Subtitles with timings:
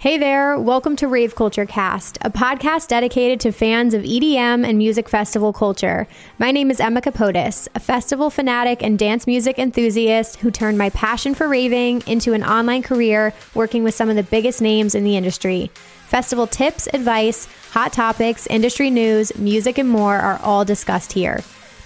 [0.00, 4.78] Hey there, welcome to Rave Culture Cast, a podcast dedicated to fans of EDM and
[4.78, 6.06] music festival culture.
[6.38, 10.90] My name is Emma Capotis, a festival fanatic and dance music enthusiast who turned my
[10.90, 15.02] passion for raving into an online career working with some of the biggest names in
[15.02, 15.68] the industry.
[16.06, 21.38] Festival tips, advice, hot topics, industry news, music, and more are all discussed here.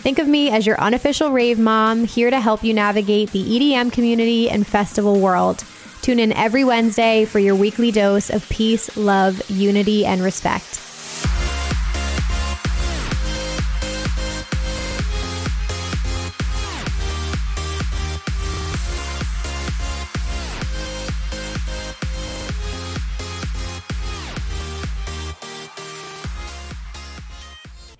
[0.02, 3.90] Think of me as your unofficial rave mom, here to help you navigate the EDM
[3.90, 5.64] community and festival world.
[6.02, 10.80] Tune in every Wednesday for your weekly dose of peace, love, unity, and respect.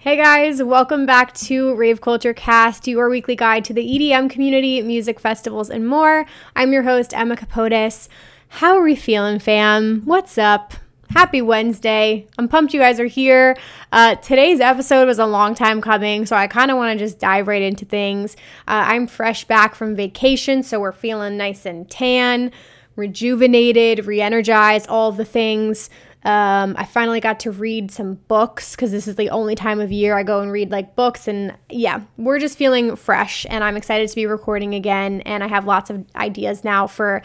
[0.02, 4.83] Hey guys, welcome back to Rave Culture Cast, your weekly guide to the EDM community,
[4.83, 6.27] music festivals, and more.
[6.56, 8.09] I'm your host, Emma Capotis.
[8.48, 10.02] How are we feeling, fam?
[10.05, 10.74] What's up?
[11.10, 12.27] Happy Wednesday.
[12.37, 13.57] I'm pumped you guys are here.
[13.93, 17.21] Uh, today's episode was a long time coming, so I kind of want to just
[17.21, 18.35] dive right into things.
[18.66, 22.51] Uh, I'm fresh back from vacation, so we're feeling nice and tan,
[22.96, 25.91] rejuvenated, re energized, all the things.
[26.24, 29.90] Um, I finally got to read some books because this is the only time of
[29.90, 31.26] year I go and read like books.
[31.26, 35.20] And yeah, we're just feeling fresh, and I'm excited to be recording again.
[35.23, 37.23] And I have lots of ideas now for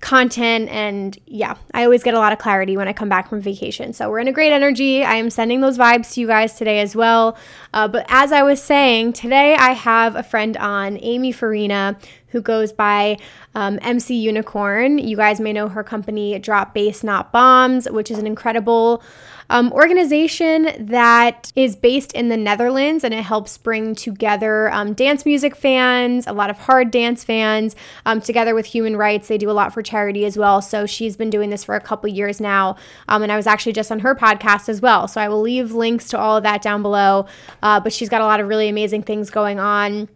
[0.00, 0.68] content.
[0.70, 3.92] And yeah, I always get a lot of clarity when I come back from vacation.
[3.92, 5.04] So we're in a great energy.
[5.04, 7.36] I am sending those vibes to you guys today as well.
[7.74, 11.98] Uh, but as I was saying, today I have a friend on, Amy Farina,
[12.30, 13.18] who goes by
[13.54, 14.98] um, MC Unicorn.
[14.98, 19.02] You guys may know her company, Drop Bass Not Bombs, which is an incredible
[19.50, 25.24] um, organization that is based in the Netherlands and it helps bring together um, dance
[25.24, 29.28] music fans, a lot of hard dance fans, um, together with human rights.
[29.28, 30.60] They do a lot for charity as well.
[30.60, 32.76] So she's been doing this for a couple years now.
[33.08, 35.08] Um, and I was actually just on her podcast as well.
[35.08, 37.26] So I will leave links to all of that down below.
[37.62, 40.08] Uh, but she's got a lot of really amazing things going on.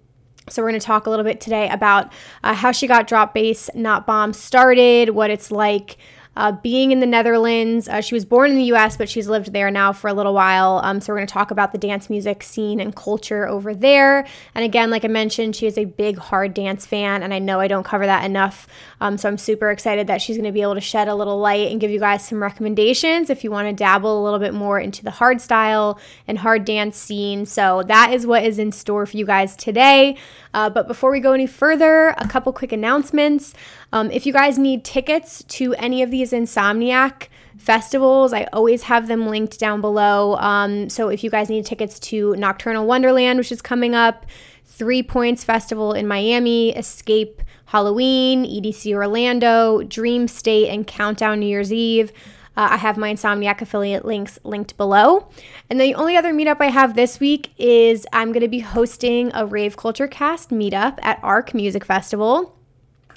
[0.48, 3.32] So, we're going to talk a little bit today about uh, how she got Drop
[3.34, 5.96] Bass Not Bomb started, what it's like
[6.36, 7.88] uh, being in the Netherlands.
[7.88, 10.34] Uh, she was born in the US, but she's lived there now for a little
[10.34, 10.80] while.
[10.82, 14.26] Um, so we're going to talk about the dance music scene and culture over there.
[14.54, 17.60] And again, like I mentioned, she is a big hard dance fan, and I know
[17.60, 18.66] I don't cover that enough.
[19.00, 21.38] Um, so I'm super excited that she's going to be able to shed a little
[21.38, 24.54] light and give you guys some recommendations if you want to dabble a little bit
[24.54, 27.44] more into the hard style and hard dance scene.
[27.44, 30.16] So that is what is in store for you guys today.
[30.54, 33.54] Uh, but before we go any further, a couple quick announcements.
[33.92, 39.06] Um, if you guys need tickets to any of these Insomniac festivals, I always have
[39.06, 40.36] them linked down below.
[40.36, 44.26] Um, so if you guys need tickets to Nocturnal Wonderland, which is coming up,
[44.64, 52.10] Three Points Festival in Miami, Escape Halloween, EDC Orlando, Dreamstate, and Countdown New Year's Eve.
[52.56, 55.28] Uh, I have my Insomniac affiliate links linked below.
[55.70, 59.30] And the only other meetup I have this week is I'm going to be hosting
[59.34, 62.56] a Rave Culture Cast meetup at ARC Music Festival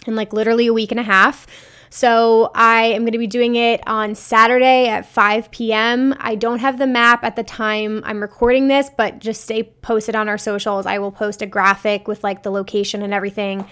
[0.06, 1.48] in like literally a week and a half.
[1.90, 6.14] So I am going to be doing it on Saturday at 5 p.m.
[6.20, 10.16] I don't have the map at the time I'm recording this, but just stay posted
[10.16, 10.86] on our socials.
[10.86, 13.66] I will post a graphic with like the location and everything.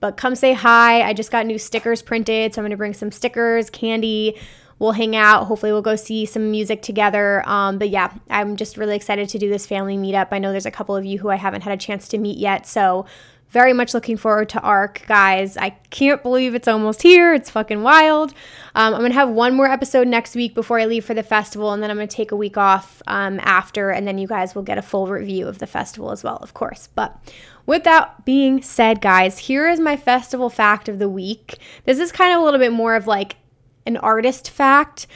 [0.00, 1.02] But come say hi.
[1.02, 4.38] I just got new stickers printed, so I'm going to bring some stickers, candy,
[4.80, 5.44] we'll hang out.
[5.44, 7.48] Hopefully, we'll go see some music together.
[7.48, 10.28] Um, but yeah, I'm just really excited to do this family meetup.
[10.32, 12.38] I know there's a couple of you who I haven't had a chance to meet
[12.38, 12.66] yet.
[12.66, 13.06] So,
[13.50, 15.56] very much looking forward to ARC, guys.
[15.56, 17.34] I can't believe it's almost here.
[17.34, 18.30] It's fucking wild.
[18.74, 21.22] Um, I'm going to have one more episode next week before I leave for the
[21.22, 24.28] festival, and then I'm going to take a week off um, after, and then you
[24.28, 26.88] guys will get a full review of the festival as well, of course.
[26.94, 27.20] But
[27.66, 31.58] with that being said, guys, here is my festival fact of the week.
[31.84, 33.36] This is kind of a little bit more of like
[33.84, 35.08] an artist fact,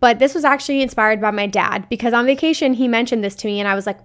[0.00, 3.46] but this was actually inspired by my dad because on vacation he mentioned this to
[3.46, 4.00] me and I was like,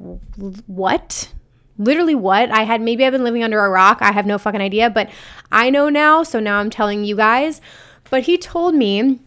[0.68, 1.30] "What?"
[1.78, 2.50] Literally what?
[2.52, 4.00] I had maybe I've been living under a rock.
[4.02, 5.10] I have no fucking idea, but
[5.52, 7.62] I know now, so now I'm telling you guys.
[8.10, 9.20] But he told me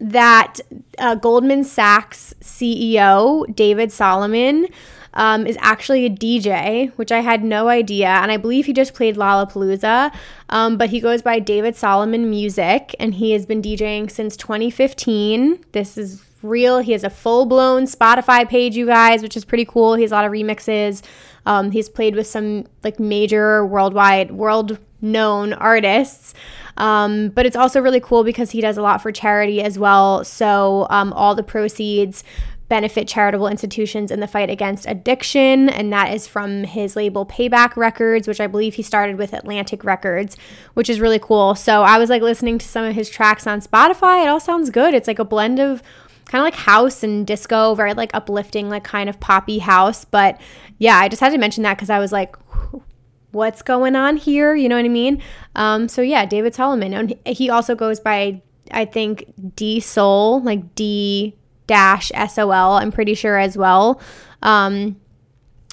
[0.00, 0.58] that
[0.98, 4.66] uh, Goldman Sachs CEO David Solomon
[5.14, 8.08] um, is actually a DJ, which I had no idea.
[8.08, 10.12] And I believe he just played Lollapalooza.
[10.48, 15.64] Um, but he goes by David Solomon Music, and he has been DJing since 2015.
[15.72, 16.78] This is real.
[16.78, 19.94] He has a full blown Spotify page, you guys, which is pretty cool.
[19.94, 21.02] He has a lot of remixes.
[21.46, 26.34] Um, he's played with some like major worldwide, world known artists.
[26.76, 30.24] Um, but it's also really cool because he does a lot for charity as well.
[30.24, 32.24] So um, all the proceeds
[32.72, 35.68] benefit charitable institutions in the fight against addiction.
[35.68, 39.84] And that is from his label Payback Records, which I believe he started with Atlantic
[39.84, 40.38] Records,
[40.72, 41.54] which is really cool.
[41.54, 44.22] So I was like listening to some of his tracks on Spotify.
[44.24, 44.94] It all sounds good.
[44.94, 45.82] It's like a blend of
[46.28, 50.06] kind of like house and disco, very like uplifting, like kind of poppy house.
[50.06, 50.40] But
[50.82, 52.34] yeah, I just had to mention that because I was like,
[53.30, 54.56] what's going on here?
[54.56, 55.22] You know what I mean?
[55.54, 56.92] Um, so yeah, David Solomon.
[56.92, 58.42] And he also goes by,
[58.72, 61.36] I think, D-Sol, like D
[61.68, 64.00] dash SOL, I'm pretty sure as well.
[64.42, 64.96] Um,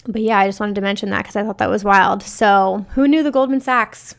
[0.05, 2.21] but yeah, I just wanted to mention that because I thought that was wild.
[2.21, 4.13] So, who knew the Goldman Sachs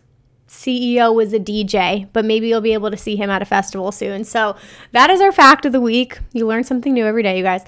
[0.48, 3.92] CEO was a DJ, but maybe you'll be able to see him at a festival
[3.92, 4.24] soon.
[4.24, 4.56] So,
[4.90, 6.18] that is our fact of the week.
[6.32, 7.64] You learn something new every day, you guys.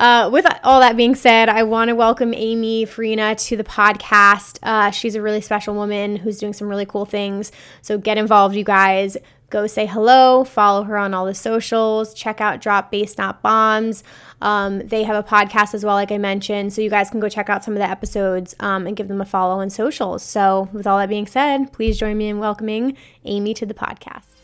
[0.00, 4.58] Uh, with all that being said, I want to welcome Amy Farina to the podcast.
[4.62, 7.52] Uh, she's a really special woman who's doing some really cool things.
[7.82, 9.18] So get involved, you guys
[9.50, 14.02] go say hello, follow her on all the socials, check out Drop Bass Not Bombs.
[14.40, 17.28] Um, they have a podcast as well, like I mentioned, so you guys can go
[17.28, 20.22] check out some of the episodes um, and give them a follow on socials.
[20.22, 24.39] So, with all that being said, please join me in welcoming Amy to the podcast.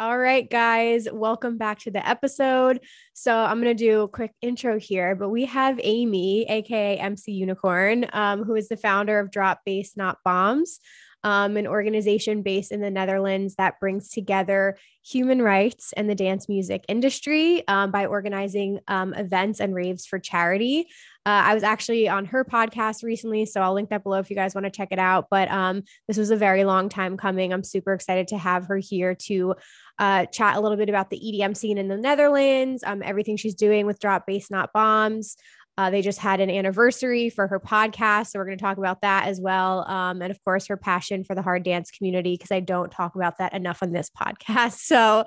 [0.00, 2.80] All right, guys, welcome back to the episode.
[3.12, 7.32] So, I'm going to do a quick intro here, but we have Amy, aka MC
[7.32, 10.80] Unicorn, um, who is the founder of Drop Bass Not Bombs.
[11.22, 16.48] Um, an organization based in the Netherlands that brings together human rights and the dance
[16.48, 20.86] music industry um, by organizing um, events and raves for charity.
[21.26, 24.36] Uh, I was actually on her podcast recently, so I'll link that below if you
[24.36, 25.26] guys want to check it out.
[25.30, 27.52] But um, this was a very long time coming.
[27.52, 29.54] I'm super excited to have her here to
[29.98, 33.54] uh, chat a little bit about the EDM scene in the Netherlands, um, everything she's
[33.54, 35.36] doing with Drop Bass Not Bombs.
[35.76, 38.28] Uh, they just had an anniversary for her podcast.
[38.28, 39.86] So we're going to talk about that as well.
[39.88, 43.14] Um, and of course, her passion for the hard dance community, because I don't talk
[43.14, 44.78] about that enough on this podcast.
[44.80, 45.24] So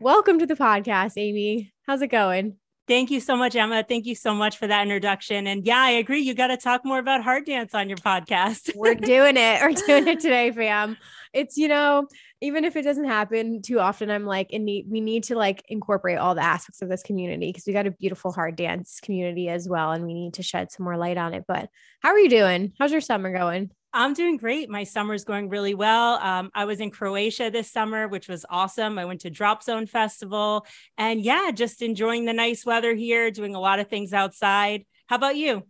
[0.00, 1.72] welcome to the podcast, Amy.
[1.86, 2.56] How's it going?
[2.86, 3.82] Thank you so much, Emma.
[3.82, 5.46] Thank you so much for that introduction.
[5.46, 6.20] And yeah, I agree.
[6.20, 8.76] You got to talk more about hard dance on your podcast.
[8.76, 9.62] We're doing it.
[9.62, 10.98] We're doing it today, fam.
[11.32, 12.06] It's, you know,
[12.42, 16.18] even if it doesn't happen too often, I'm like, and we need to like incorporate
[16.18, 19.66] all the aspects of this community because we got a beautiful hard dance community as
[19.66, 19.92] well.
[19.92, 21.44] And we need to shed some more light on it.
[21.48, 21.70] But
[22.00, 22.74] how are you doing?
[22.78, 23.70] How's your summer going?
[23.96, 24.68] I'm doing great.
[24.68, 26.14] My summer's going really well.
[26.14, 28.98] Um, I was in Croatia this summer, which was awesome.
[28.98, 30.66] I went to Drop Zone Festival
[30.98, 34.84] and yeah, just enjoying the nice weather here, doing a lot of things outside.
[35.06, 35.62] How about you?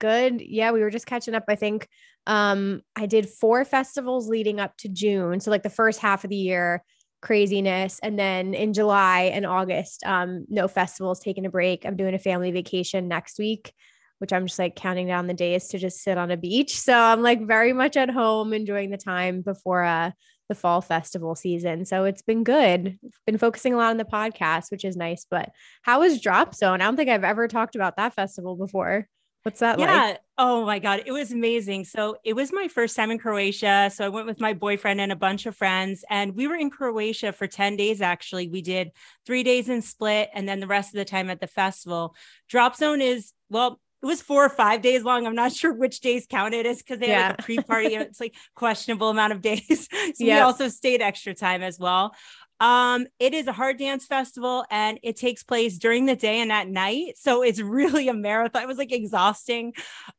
[0.00, 0.42] Good.
[0.42, 1.44] Yeah, we were just catching up.
[1.48, 1.88] I think
[2.26, 5.40] um, I did four festivals leading up to June.
[5.40, 6.84] So, like the first half of the year,
[7.22, 8.00] craziness.
[8.02, 11.86] And then in July and August, um, no festivals, taking a break.
[11.86, 13.72] I'm doing a family vacation next week
[14.18, 16.78] which I'm just like counting down the days to just sit on a beach.
[16.78, 20.10] So I'm like very much at home enjoying the time before uh,
[20.48, 21.84] the fall festival season.
[21.84, 22.98] So it's been good.
[23.26, 25.26] Been focusing a lot on the podcast, which is nice.
[25.28, 25.50] But
[25.82, 26.80] how was Drop Zone?
[26.80, 29.08] I don't think I've ever talked about that festival before.
[29.44, 30.06] What's that yeah.
[30.06, 30.20] like?
[30.38, 31.02] Oh my God.
[31.04, 31.84] It was amazing.
[31.84, 33.90] So it was my first time in Croatia.
[33.94, 36.70] So I went with my boyfriend and a bunch of friends, and we were in
[36.70, 38.00] Croatia for 10 days.
[38.00, 38.90] Actually, we did
[39.26, 42.16] three days in Split and then the rest of the time at the festival.
[42.48, 45.26] Drop Zone is, well, it was four or five days long.
[45.26, 47.22] I'm not sure which days counted as because they yeah.
[47.22, 47.94] had like a pre-party.
[47.94, 49.88] it's like questionable amount of days.
[49.90, 50.36] so yep.
[50.36, 52.14] we also stayed extra time as well.
[52.60, 56.52] Um, it is a hard dance festival and it takes place during the day and
[56.52, 57.14] at night.
[57.16, 58.62] So it's really a marathon.
[58.62, 59.72] It was like exhausting.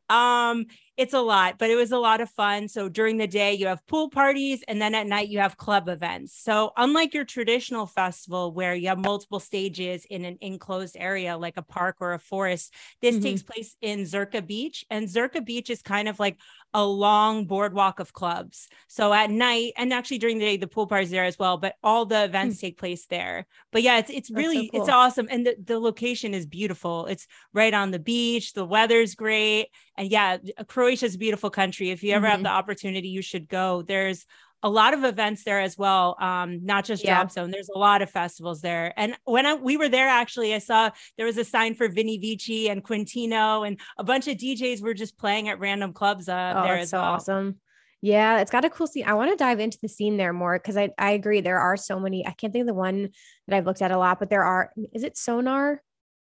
[0.09, 0.65] Um,
[0.97, 2.67] it's a lot, but it was a lot of fun.
[2.67, 5.89] So during the day, you have pool parties, and then at night, you have club
[5.89, 6.33] events.
[6.33, 11.57] So, unlike your traditional festival where you have multiple stages in an enclosed area like
[11.57, 13.23] a park or a forest, this mm-hmm.
[13.23, 14.85] takes place in Zrće Beach.
[14.89, 16.37] And Zrće Beach is kind of like
[16.75, 18.67] a long boardwalk of clubs.
[18.89, 21.55] So at night, and actually during the day, the pool party is there as well,
[21.55, 22.67] but all the events mm-hmm.
[22.67, 23.45] take place there.
[23.71, 24.81] But yeah, it's it's really so cool.
[24.81, 25.27] it's awesome.
[25.31, 27.05] And the, the location is beautiful.
[27.05, 29.69] It's right on the beach, the weather's great.
[29.95, 31.91] And yeah, Croatia is a beautiful country.
[31.91, 32.31] If you ever mm-hmm.
[32.31, 33.81] have the opportunity, you should go.
[33.81, 34.25] There's
[34.63, 36.15] a lot of events there as well.
[36.19, 37.15] Um, not just yeah.
[37.15, 37.51] Drop Zone.
[37.51, 38.93] There's a lot of festivals there.
[38.97, 42.17] And when I, we were there, actually, I saw there was a sign for Vini
[42.17, 46.53] Vici and Quintino, and a bunch of DJs were just playing at random clubs uh,
[46.57, 47.13] oh, there as so well.
[47.13, 47.59] Awesome.
[48.01, 49.05] Yeah, it's got a cool scene.
[49.07, 51.41] I want to dive into the scene there more because I, I agree.
[51.41, 52.25] There are so many.
[52.25, 53.09] I can't think of the one
[53.47, 54.71] that I've looked at a lot, but there are.
[54.93, 55.81] Is it Sonar?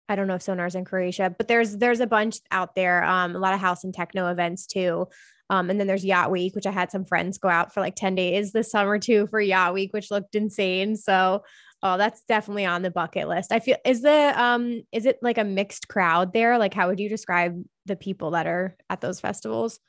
[0.10, 3.04] I don't know if Sonar's in Croatia, but there's there's a bunch out there.
[3.04, 5.08] Um, a lot of house and techno events too.
[5.52, 7.96] Um, and then there's Yacht Week, which I had some friends go out for like
[7.96, 10.96] 10 days this summer too for Yacht Week, which looked insane.
[10.96, 11.44] So
[11.82, 13.52] oh, that's definitely on the bucket list.
[13.52, 16.58] I feel is the um is it like a mixed crowd there?
[16.58, 19.80] Like how would you describe the people that are at those festivals?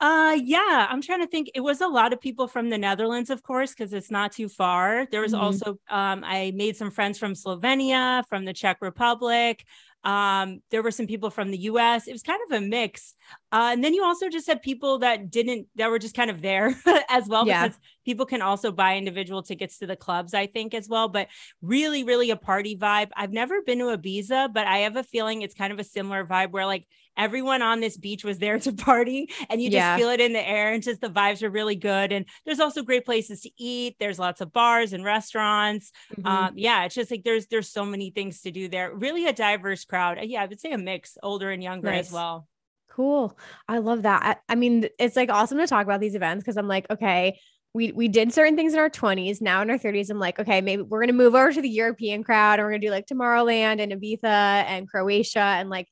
[0.00, 1.50] Uh yeah, I'm trying to think.
[1.54, 4.48] It was a lot of people from the Netherlands, of course, because it's not too
[4.48, 5.06] far.
[5.10, 5.42] There was mm-hmm.
[5.42, 9.64] also um, I made some friends from Slovenia, from the Czech Republic.
[10.04, 12.06] Um, there were some people from the US.
[12.06, 13.14] It was kind of a mix.
[13.50, 16.40] Uh, and then you also just had people that didn't, that were just kind of
[16.40, 16.74] there
[17.08, 17.66] as well, yeah.
[17.66, 21.08] because people can also buy individual tickets to the clubs, I think, as well.
[21.08, 21.28] But
[21.62, 23.10] really, really a party vibe.
[23.16, 26.24] I've never been to Ibiza, but I have a feeling it's kind of a similar
[26.24, 26.86] vibe where like
[27.18, 29.96] everyone on this beach was there to party and you just yeah.
[29.96, 32.12] feel it in the air and just the vibes are really good.
[32.12, 33.96] And there's also great places to eat.
[33.98, 35.92] There's lots of bars and restaurants.
[36.16, 36.26] Mm-hmm.
[36.26, 38.94] Um, yeah, it's just like there's there's so many things to do there.
[38.94, 40.18] Really a diverse crowd.
[40.22, 42.06] Yeah, I would say a mix, older and younger nice.
[42.06, 42.48] as well.
[42.90, 43.38] Cool.
[43.68, 44.22] I love that.
[44.48, 47.38] I, I mean, it's like awesome to talk about these events because I'm like, okay,
[47.74, 49.40] we we did certain things in our 20s.
[49.40, 52.24] Now in our 30s, I'm like, okay, maybe we're gonna move over to the European
[52.24, 55.88] crowd and we're gonna do like Tomorrowland and Ibiza and Croatia and like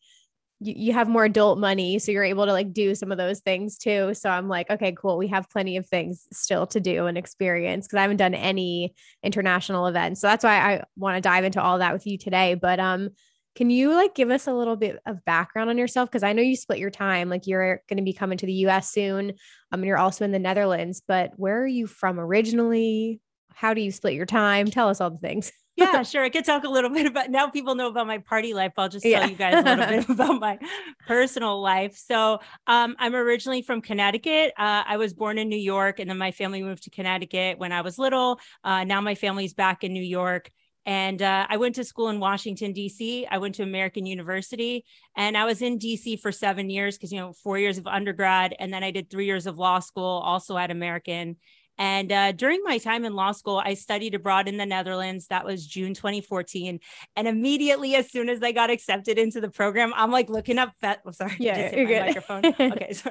[0.60, 3.40] you, you have more adult money so you're able to like do some of those
[3.40, 7.06] things too so i'm like okay cool we have plenty of things still to do
[7.06, 11.20] and experience because i haven't done any international events so that's why i want to
[11.20, 13.10] dive into all that with you today but um
[13.56, 16.10] can you like give us a little bit of background on yourself?
[16.10, 18.52] Because I know you split your time, like you're going to be coming to the
[18.66, 19.30] US soon.
[19.72, 23.18] Um, and you're also in the Netherlands, but where are you from originally?
[23.54, 24.66] How do you split your time?
[24.66, 25.50] Tell us all the things.
[25.76, 26.24] yeah, sure.
[26.24, 28.72] I could talk a little bit about now people know about my party life.
[28.76, 29.20] I'll just yeah.
[29.20, 30.58] tell you guys a little bit about my
[31.06, 31.96] personal life.
[31.96, 34.52] So um, I'm originally from Connecticut.
[34.56, 37.72] Uh, I was born in New York and then my family moved to Connecticut when
[37.72, 38.40] I was little.
[38.64, 40.50] Uh, now my family's back in New York.
[40.88, 43.26] And uh, I went to school in Washington, D.C.
[43.28, 44.84] I went to American University
[45.16, 46.16] and I was in D.C.
[46.18, 48.54] for seven years because, you know, four years of undergrad.
[48.60, 51.38] And then I did three years of law school, also at American.
[51.78, 55.26] And uh, during my time in law school, I studied abroad in the Netherlands.
[55.28, 56.80] That was June 2014.
[57.16, 60.72] And immediately, as soon as I got accepted into the program, I'm like looking up.
[60.80, 62.06] Fe- oh, sorry, yeah, you're good.
[62.06, 62.46] microphone.
[62.72, 63.10] okay, so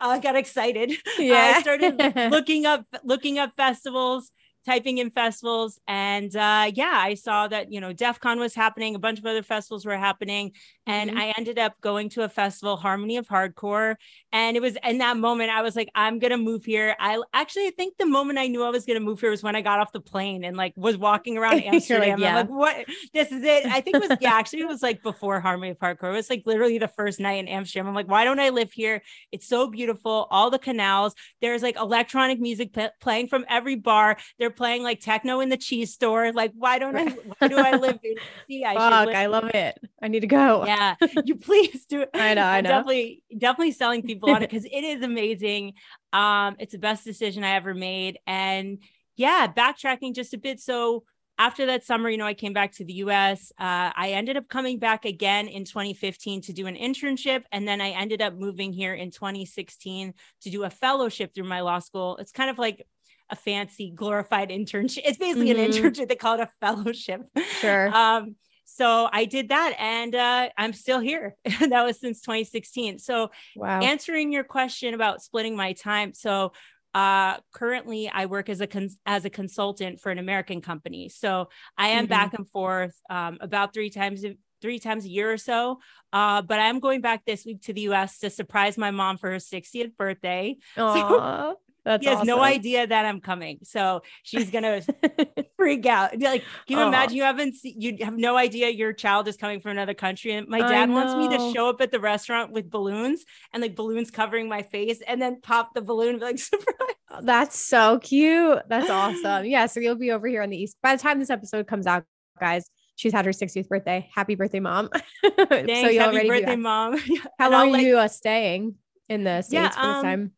[0.00, 0.92] I got excited.
[1.18, 1.96] Yeah, I started
[2.30, 4.30] looking up looking up festivals
[4.66, 8.98] typing in festivals and uh, yeah i saw that you know Defqon was happening a
[8.98, 10.52] bunch of other festivals were happening
[10.86, 11.18] and mm-hmm.
[11.18, 13.96] i ended up going to a festival harmony of hardcore
[14.32, 17.66] and it was in that moment i was like i'm gonna move here i actually
[17.66, 19.80] i think the moment i knew i was gonna move here was when i got
[19.80, 22.28] off the plane and like was walking around amsterdam like, yeah.
[22.28, 25.02] i'm like what this is it i think it was yeah actually it was like
[25.02, 28.08] before harmony of hardcore it was like literally the first night in amsterdam i'm like
[28.08, 29.02] why don't i live here
[29.32, 34.16] it's so beautiful all the canals there's like electronic music p- playing from every bar
[34.38, 36.32] they're playing like techno in the cheese store.
[36.32, 37.06] Like, why don't I?
[37.38, 38.14] Why do I live in
[38.50, 38.64] DC?
[38.66, 39.78] I Fuck, I love it.
[40.02, 40.64] I need to go.
[40.64, 40.75] Yeah,
[41.24, 42.06] you please do.
[42.14, 42.44] I know.
[42.44, 42.70] I know.
[42.70, 45.74] Definitely, definitely selling people on it because it is amazing.
[46.12, 48.78] Um, it's the best decision I ever made, and
[49.16, 50.60] yeah, backtracking just a bit.
[50.60, 51.04] So
[51.38, 53.52] after that summer, you know, I came back to the US.
[53.58, 57.42] Uh, I ended up coming back again in 2015 to do an internship.
[57.52, 61.60] And then I ended up moving here in 2016 to do a fellowship through my
[61.60, 62.16] law school.
[62.16, 62.86] It's kind of like
[63.28, 65.02] a fancy glorified internship.
[65.04, 65.60] It's basically mm-hmm.
[65.60, 66.08] an internship.
[66.08, 67.22] They call it a fellowship.
[67.60, 67.90] Sure.
[67.94, 71.36] Um, so I did that and uh, I'm still here.
[71.44, 72.98] that was since 2016.
[72.98, 73.80] So wow.
[73.80, 76.12] answering your question about splitting my time.
[76.12, 76.52] So
[76.92, 81.08] uh, currently I work as a cons- as a consultant for an American company.
[81.08, 82.10] So I am mm-hmm.
[82.10, 84.24] back and forth um, about three times
[84.62, 85.78] three times a year or so.
[86.12, 89.30] Uh, but I'm going back this week to the US to surprise my mom for
[89.30, 90.56] her 60th birthday.
[90.76, 91.54] Aww.
[91.56, 92.26] So that's he has awesome.
[92.26, 93.60] no idea that I'm coming.
[93.62, 94.82] So she's gonna
[95.56, 96.18] freak out.
[96.18, 96.88] Like, can you oh.
[96.88, 100.32] imagine you haven't seen, you have no idea your child is coming from another country.
[100.32, 103.76] And my dad wants me to show up at the restaurant with balloons and like
[103.76, 107.22] balloons covering my face and then pop the balloon like surprise.
[107.22, 108.62] That's so cute.
[108.68, 109.46] That's awesome.
[109.46, 109.66] Yeah.
[109.66, 110.76] So you'll be over here on the east.
[110.82, 112.04] By the time this episode comes out,
[112.40, 114.08] guys, she's had her 60th birthday.
[114.12, 114.88] Happy birthday, mom.
[115.22, 116.98] Thanks, so you happy birthday, mom.
[117.38, 118.74] How long are you uh, staying
[119.08, 120.32] in the States yeah, for this um, time?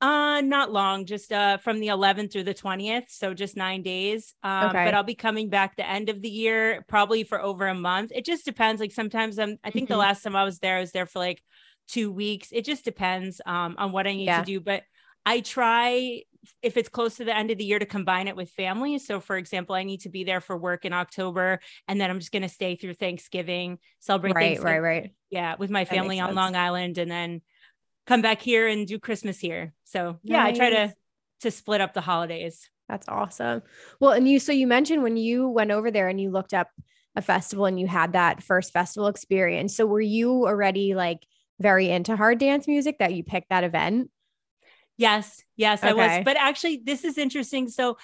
[0.00, 4.34] Uh, not long, just uh from the 11th through the 20th, so just nine days.
[4.42, 4.84] Um, okay.
[4.84, 8.12] but I'll be coming back the end of the year, probably for over a month.
[8.14, 8.80] It just depends.
[8.80, 9.58] Like sometimes I'm.
[9.64, 9.94] I think mm-hmm.
[9.94, 11.42] the last time I was there, I was there for like
[11.88, 12.48] two weeks.
[12.52, 14.40] It just depends um on what I need yeah.
[14.40, 14.82] to do, but
[15.24, 16.22] I try
[16.62, 18.98] if it's close to the end of the year to combine it with family.
[18.98, 22.18] So, for example, I need to be there for work in October, and then I'm
[22.18, 25.10] just going to stay through Thanksgiving, celebrate right, Thanksgiving, right, right.
[25.30, 27.40] Yeah, with my family on Long Island, and then
[28.06, 29.72] come back here and do Christmas here.
[29.84, 30.54] So yeah, nice.
[30.54, 30.94] I try to
[31.40, 32.70] to split up the holidays.
[32.88, 33.62] That's awesome.
[34.00, 36.68] Well, and you so you mentioned when you went over there and you looked up
[37.16, 39.74] a festival and you had that first festival experience.
[39.74, 41.26] So were you already like
[41.58, 44.10] very into hard dance music that you picked that event?
[44.98, 45.90] Yes, yes, okay.
[45.90, 46.24] I was.
[46.24, 47.68] But actually, this is interesting.
[47.68, 47.98] So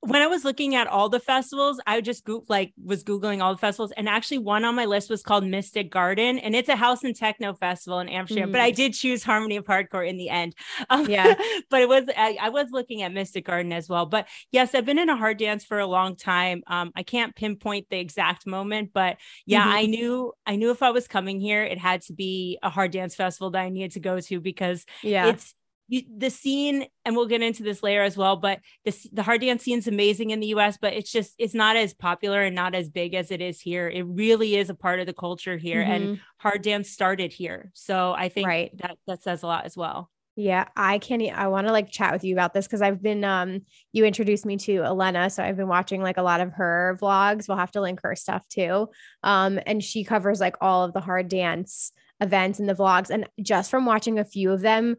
[0.00, 3.52] when I was looking at all the festivals, I just go- like was googling all
[3.52, 6.76] the festivals, and actually one on my list was called Mystic Garden, and it's a
[6.76, 8.50] house and techno festival in Amsterdam.
[8.50, 8.52] Mm.
[8.52, 8.76] But I mm.
[8.76, 10.54] did choose Harmony of Hardcore in the end.
[10.88, 11.34] Um, yeah,
[11.70, 14.06] but it was I, I, was looking at Mystic Garden as well.
[14.06, 16.62] But yes, I've been in a hard dance for a long time.
[16.68, 19.78] Um, I can't pinpoint the exact moment, but yeah, mm-hmm.
[19.78, 22.92] I knew I knew if I was coming here, it had to be a hard
[22.92, 25.54] dance festival that I needed to go to because yeah, it's
[25.88, 29.40] you, the scene, and we'll get into this later as well, but the, the hard
[29.40, 32.54] dance scene is amazing in the US, but it's just, it's not as popular and
[32.54, 33.88] not as big as it is here.
[33.88, 35.90] It really is a part of the culture here mm-hmm.
[35.90, 37.70] and hard dance started here.
[37.74, 38.78] So I think right.
[38.78, 40.10] that, that says a lot as well.
[40.40, 41.20] Yeah, I can't.
[41.36, 43.24] I want to like chat with you about this because I've been.
[43.24, 46.96] Um, you introduced me to Elena, so I've been watching like a lot of her
[47.02, 47.48] vlogs.
[47.48, 48.88] We'll have to link her stuff too.
[49.24, 51.90] Um, and she covers like all of the hard dance
[52.20, 53.10] events and the vlogs.
[53.10, 54.98] And just from watching a few of them,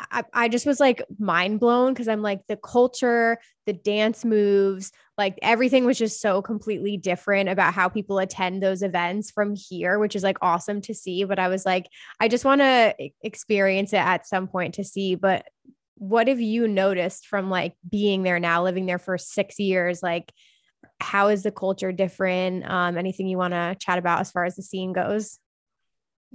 [0.00, 4.92] I, I just was like mind blown because I'm like the culture, the dance moves,
[5.16, 9.98] like everything was just so completely different about how people attend those events from here,
[9.98, 11.24] which is like awesome to see.
[11.24, 11.86] But I was like,
[12.20, 15.14] I just want to experience it at some point to see.
[15.14, 15.46] But
[15.96, 20.02] what have you noticed from like being there now, living there for six years?
[20.02, 20.32] Like,
[21.00, 22.68] how is the culture different?
[22.68, 25.38] Um, anything you want to chat about as far as the scene goes?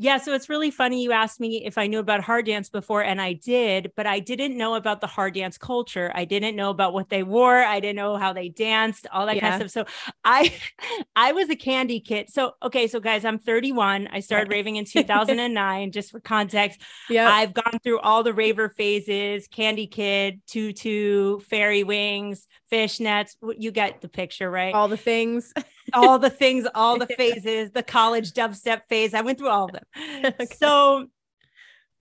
[0.01, 1.03] Yeah, so it's really funny.
[1.03, 4.19] You asked me if I knew about hard dance before, and I did, but I
[4.19, 6.09] didn't know about the hard dance culture.
[6.15, 7.57] I didn't know about what they wore.
[7.57, 9.49] I didn't know how they danced, all that yeah.
[9.49, 9.89] kind of stuff.
[9.89, 10.53] So I,
[11.17, 12.29] I was a candy kid.
[12.29, 14.07] So okay, so guys, I'm 31.
[14.07, 15.91] I started raving in 2009.
[15.91, 16.79] just for context,
[17.09, 23.35] yeah, I've gone through all the raver phases: candy kid, tutu, fairy wings, fishnets.
[23.57, 24.73] You get the picture, right?
[24.73, 25.53] All the things.
[25.93, 29.13] all the things, all the phases, the college dubstep phase.
[29.13, 29.83] I went through all of them.
[30.39, 30.45] Okay.
[30.55, 31.07] So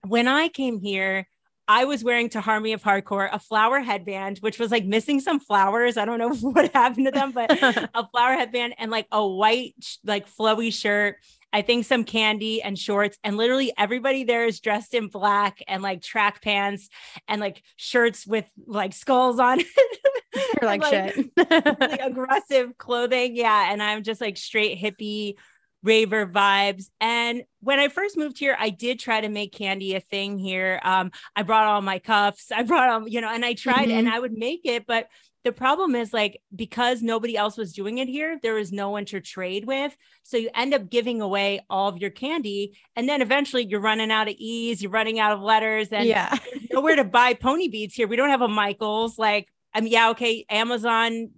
[0.07, 1.27] when I came here,
[1.67, 5.39] I was wearing to Harmony of Hardcore a flower headband, which was like missing some
[5.39, 5.97] flowers.
[5.97, 9.75] I don't know what happened to them, but a flower headband and like a white,
[10.03, 11.17] like flowy shirt.
[11.51, 15.81] I think some candy and shorts, and literally everybody there is dressed in black and
[15.81, 16.89] like track pants
[17.27, 19.59] and like shirts with like skulls on.
[20.35, 21.31] You're like, like shit.
[21.79, 23.35] like aggressive clothing.
[23.35, 23.71] Yeah.
[23.71, 25.35] And I'm just like straight hippie
[25.81, 26.89] raver vibes.
[26.99, 30.79] And when I first moved here, I did try to make candy a thing here.
[30.83, 33.97] Um, I brought all my cuffs, I brought all, you know, and I tried mm-hmm.
[33.97, 35.07] and I would make it, but
[35.43, 39.05] the problem is like because nobody else was doing it here, there was no one
[39.05, 39.95] to trade with.
[40.23, 42.77] So you end up giving away all of your candy.
[42.95, 46.37] And then eventually you're running out of ease, you're running out of letters, and yeah,
[46.71, 48.07] nowhere to buy pony beads here.
[48.07, 49.17] We don't have a Michaels.
[49.17, 51.29] Like, I mean, yeah, okay, Amazon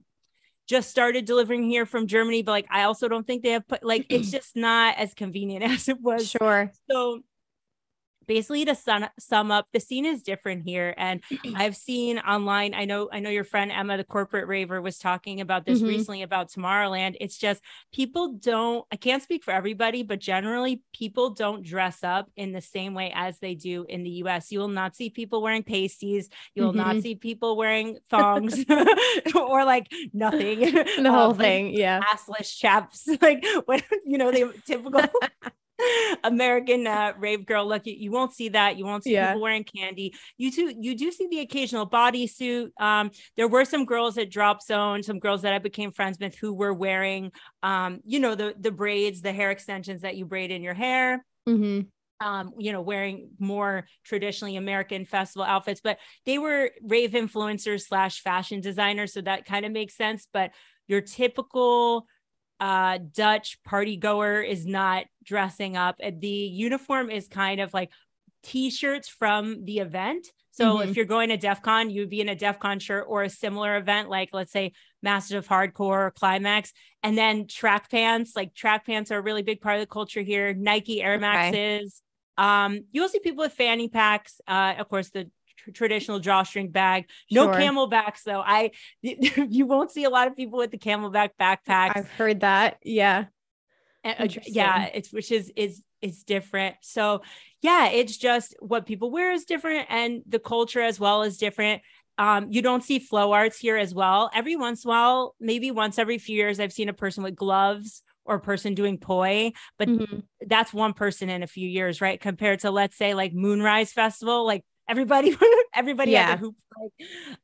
[0.68, 3.84] just started delivering here from Germany, but like I also don't think they have put
[3.84, 6.30] like it's just not as convenient as it was.
[6.30, 6.72] Sure.
[6.90, 7.22] So
[8.32, 10.94] basically to sum, sum up the scene is different here.
[10.98, 11.22] And
[11.56, 15.42] i've seen online i know i know your friend emma the corporate raver was talking
[15.42, 15.90] about this mm-hmm.
[15.90, 17.18] recently about tomorrowland.
[17.20, 17.62] It's just
[17.94, 22.62] people don't i can't speak for everybody but generally people don't dress up in the
[22.62, 26.30] same way as they do in the us you will not see people wearing pasties.
[26.56, 26.96] You will mm-hmm.
[26.96, 28.64] not see people wearing thongs
[29.36, 30.60] or like nothing.
[31.02, 32.02] The whole um, thing like yeah.
[32.14, 35.02] assless chaps like what you know the typical
[36.24, 37.86] American uh, rave girl look.
[37.86, 38.78] You, you won't see that.
[38.78, 39.28] You won't see yeah.
[39.28, 40.14] people wearing candy.
[40.38, 42.70] You do you do see the occasional bodysuit.
[42.80, 46.38] Um, there were some girls at Drop Zone, some girls that I became friends with
[46.38, 47.32] who were wearing,
[47.64, 51.26] um, you know, the the braids, the hair extensions that you braid in your hair.
[51.48, 51.88] Mm-hmm.
[52.26, 58.22] Um, you know, wearing more traditionally American festival outfits, but they were rave influencers slash
[58.22, 60.28] fashion designers, so that kind of makes sense.
[60.32, 60.52] But
[60.88, 62.06] your typical
[62.62, 66.00] uh, Dutch party goer is not dressing up.
[66.00, 67.90] The uniform is kind of like
[68.44, 70.28] t-shirts from the event.
[70.52, 70.90] So mm-hmm.
[70.90, 74.10] if you're going to Defqon, you'd be in a Defqon shirt or a similar event,
[74.10, 76.72] like let's say Masters of Hardcore or Climax,
[77.02, 78.34] and then track pants.
[78.36, 80.54] Like track pants are a really big part of the culture here.
[80.54, 82.04] Nike Air Maxes.
[82.40, 82.48] Okay.
[82.48, 84.40] Um, you'll see people with fanny packs.
[84.48, 85.32] Uh, of course, the
[85.74, 87.06] traditional drawstring bag.
[87.30, 87.54] No sure.
[87.54, 88.42] CamelBaks though.
[88.42, 88.72] I
[89.02, 91.98] you won't see a lot of people with the CamelBak backpacks.
[91.98, 92.78] I've heard that.
[92.84, 93.26] Yeah.
[94.04, 96.78] And, uh, yeah, it's which is is is different.
[96.82, 97.22] So
[97.62, 101.82] yeah, it's just what people wear is different and the culture as well is different.
[102.18, 104.30] Um, you don't see flow arts here as well.
[104.34, 107.36] Every once in a while, maybe once every few years, I've seen a person with
[107.36, 110.20] gloves or a person doing poi, but mm-hmm.
[110.48, 112.20] that's one person in a few years, right?
[112.20, 115.36] Compared to let's say like Moonrise Festival, like everybody
[115.76, 116.32] everybody yeah.
[116.32, 116.56] had hoop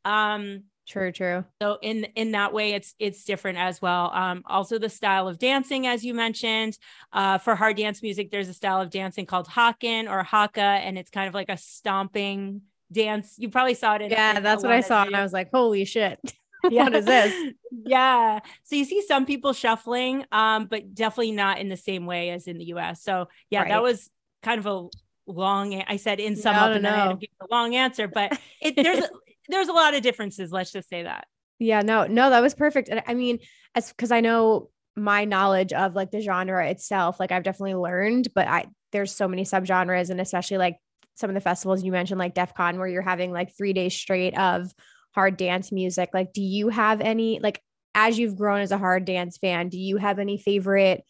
[0.06, 4.80] um true true so in in that way it's it's different as well um also
[4.80, 6.78] the style of dancing as you mentioned
[7.12, 10.98] uh for hard dance music there's a style of dancing called hakken or haka and
[10.98, 14.72] it's kind of like a stomping dance you probably saw it in yeah that's what
[14.72, 16.20] i saw and i was like holy shit
[16.70, 16.84] yeah.
[16.84, 17.54] what is this?
[17.72, 18.40] Yeah.
[18.64, 22.48] So you see some people shuffling, um, but definitely not in the same way as
[22.48, 23.02] in the US.
[23.04, 23.70] So yeah, right.
[23.70, 24.10] that was
[24.44, 24.88] kind of a
[25.28, 27.18] long I said in some up and I a
[27.52, 29.10] long answer, but it there's a,
[29.50, 31.28] there's a lot of differences, let's just say that.
[31.60, 32.90] Yeah, no, no, that was perfect.
[32.90, 33.40] And I mean,
[33.76, 38.30] as because I know my knowledge of like the genre itself, like I've definitely learned,
[38.34, 40.78] but I there's so many subgenres and especially like
[41.16, 44.38] some of the festivals you mentioned, like Defqon, where you're having like three days straight
[44.38, 44.72] of
[45.14, 46.12] hard dance music.
[46.14, 47.62] Like, do you have any, like,
[47.96, 51.04] as you've grown as a hard dance fan, do you have any favorite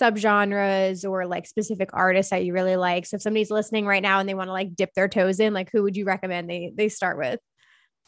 [0.00, 3.06] subgenres or like specific artists that you really like?
[3.06, 5.54] So if somebody's listening right now and they want to like dip their toes in,
[5.54, 7.40] like, who would you recommend they they start with?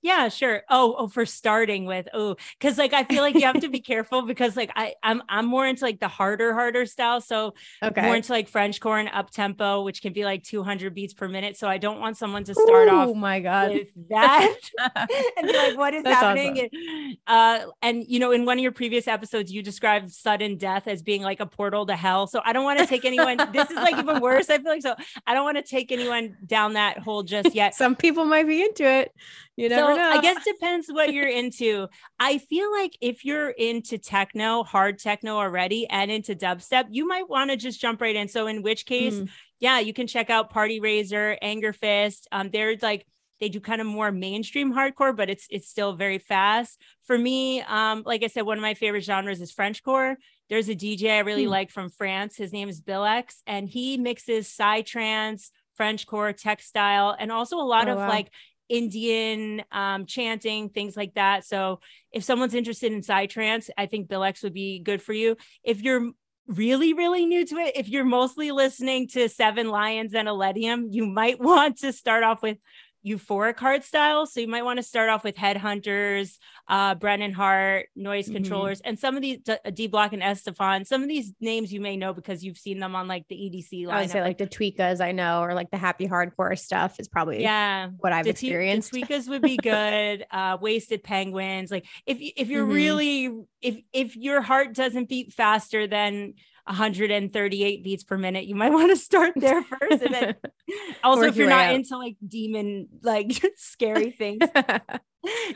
[0.00, 0.62] Yeah, sure.
[0.70, 3.80] Oh, oh, for starting with, oh, because like I feel like you have to be
[3.88, 7.20] careful because like I I'm I'm more into like the harder, harder style.
[7.20, 8.02] So okay.
[8.02, 11.56] more into like Frenchcore and up tempo, which can be like 200 beats per minute.
[11.56, 13.08] So I don't want someone to start Ooh, off.
[13.08, 14.54] Oh my god, with that
[15.36, 16.52] and be like, what is That's happening?
[16.52, 16.68] Awesome.
[16.72, 20.86] And, uh, and you know, in one of your previous episodes, you described Svdden Death
[20.86, 22.26] as being like a portal to hell.
[22.26, 23.36] So I don't want to take anyone.
[23.52, 24.48] this is like even worse.
[24.48, 24.94] I feel like so.
[25.26, 27.74] I don't want to take anyone down that hole just yet.
[27.74, 29.12] Some people might be into it.
[29.56, 29.76] You know.
[29.76, 31.88] so I guess depends what you're into.
[32.18, 37.28] I feel like if you're into techno, hard techno already, and into dubstep, you might
[37.28, 38.28] want to just jump right in.
[38.28, 39.28] So in which case, mm.
[39.60, 42.28] yeah, you can check out Partyraiser, Anger Fist.
[42.32, 43.06] Um, they're like
[43.40, 46.80] they do kind of more mainstream hardcore, but it's it's still very fast.
[47.04, 50.16] For me, um, like I said, one of my favorite genres is Frenchcore.
[50.48, 51.50] There's a DJ I really mm.
[51.50, 52.36] like from France.
[52.36, 57.92] His name is Billx, and he mixes psytrance, Frenchcore, tekstyle, and also a lot oh,
[57.92, 58.08] of wow.
[58.08, 58.30] like
[58.68, 61.44] Indian um, chanting, things like that.
[61.44, 61.80] So
[62.12, 65.36] if someone's interested in psytrance, I think Billx would be good for you.
[65.62, 66.10] If you're
[66.46, 71.06] really, really new to it, if you're mostly listening to Seven Lions and Illenium, you
[71.06, 72.58] might want to start off with
[73.06, 74.26] euphoric hard style.
[74.26, 76.36] So you might want to start off with Headhunterz,
[76.68, 78.34] uh, Brennan Heart, Noise mm-hmm.
[78.34, 79.38] Controllers, and some of these
[79.74, 80.84] D-, Block and S-te-Fan.
[80.84, 83.86] Some of these names you may know because you've seen them on like the EDC
[83.86, 83.96] line.
[83.96, 87.08] I would say like the Tweekaz, I know, or like the happy hardcore stuff is
[87.08, 88.92] probably yeah what I've the experienced.
[88.92, 90.26] The Tweekaz would be good.
[90.30, 91.70] uh, Wasted Penguinz.
[91.70, 92.72] Like if if you're mm-hmm.
[92.72, 93.30] really
[93.62, 96.34] if if your heart doesn't beat faster than
[96.68, 100.02] 138 beats per minute, you might want to start there first.
[100.02, 100.34] And then
[101.04, 101.74] also, if you're not out.
[101.74, 104.40] into like demon, like scary things,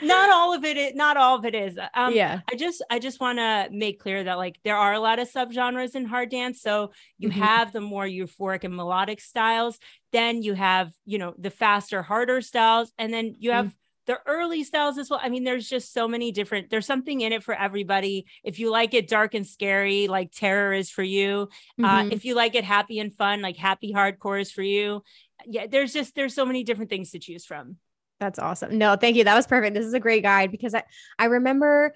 [0.02, 1.78] not all of it is, not all of it is.
[1.94, 2.40] Um, yeah.
[2.50, 5.30] I just, I just want to make clear that like there are a lot of
[5.30, 6.62] subgenres in hard dance.
[6.62, 7.40] So you mm-hmm.
[7.40, 9.78] have the more euphoric and melodic styles.
[10.12, 12.92] Then you have, you know, the faster, harder styles.
[12.98, 15.20] And then you have, mm-hmm the early styles as well.
[15.22, 18.26] I mean, there's just so many different, there's something in it for everybody.
[18.42, 21.48] If you like it dark and scary, like terror is for you.
[21.78, 22.08] Uh, mm-hmm.
[22.08, 25.02] Uh, if you like it happy and fun, like happy hardcore is for you.
[25.46, 27.76] Yeah, there's just, there's so many different things to choose from.
[28.18, 28.78] That's awesome.
[28.78, 29.24] No, thank you.
[29.24, 29.74] That was perfect.
[29.74, 30.84] This is a great guide because I,
[31.18, 31.94] I remember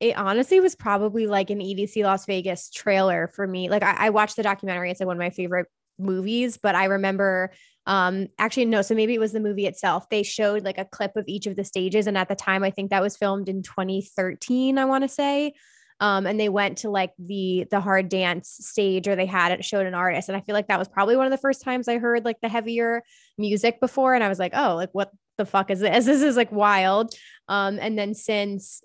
[0.00, 3.70] it honestly was probably like an EDC Las Vegas trailer for me.
[3.70, 4.90] Like I, I watched the documentary.
[4.90, 7.52] It's like one of my favorite movies, but I remember
[7.86, 10.08] um actually no so maybe it was the movie itself.
[10.08, 12.70] They showed like a clip of each of the stages and at the time i
[12.70, 15.54] think that was filmed in 2013 i want to say.
[16.00, 19.64] Um and they went to like the the hard dance stage or they had it
[19.64, 21.88] showed an artist and i feel like that was probably one of the first times
[21.88, 23.02] i heard like the heavier
[23.38, 26.04] music before and i was like oh like what the fuck is this?
[26.12, 27.14] This is like wild.
[27.48, 28.82] Um and then since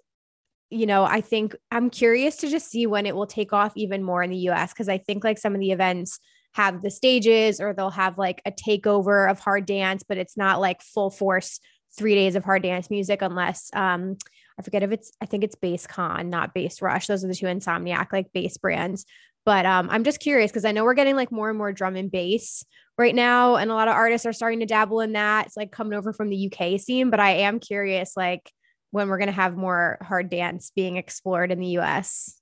[0.69, 4.03] you know i think i'm curious to just see when it will take off even
[4.03, 6.19] more in the us because i think like some of the events
[6.58, 10.60] have the stages or they'll have like a takeover of hard dance, but it's not
[10.60, 11.60] like full force
[11.96, 14.17] three days of hard dance music unless um
[14.60, 17.06] I forget if it's I think it's Basscon, not Bassrush.
[17.06, 19.06] Those are the two Insomniac like bass brands.
[19.46, 21.96] But um, I'm just curious because I know we're getting like more and more drum
[21.96, 22.65] and bass
[22.98, 25.46] right now, and a lot of artists are starting to dabble in that.
[25.46, 28.52] It's like coming over from the UK scene, but I am curious like
[28.91, 32.41] when we're gonna have more hard dance being explored in the US.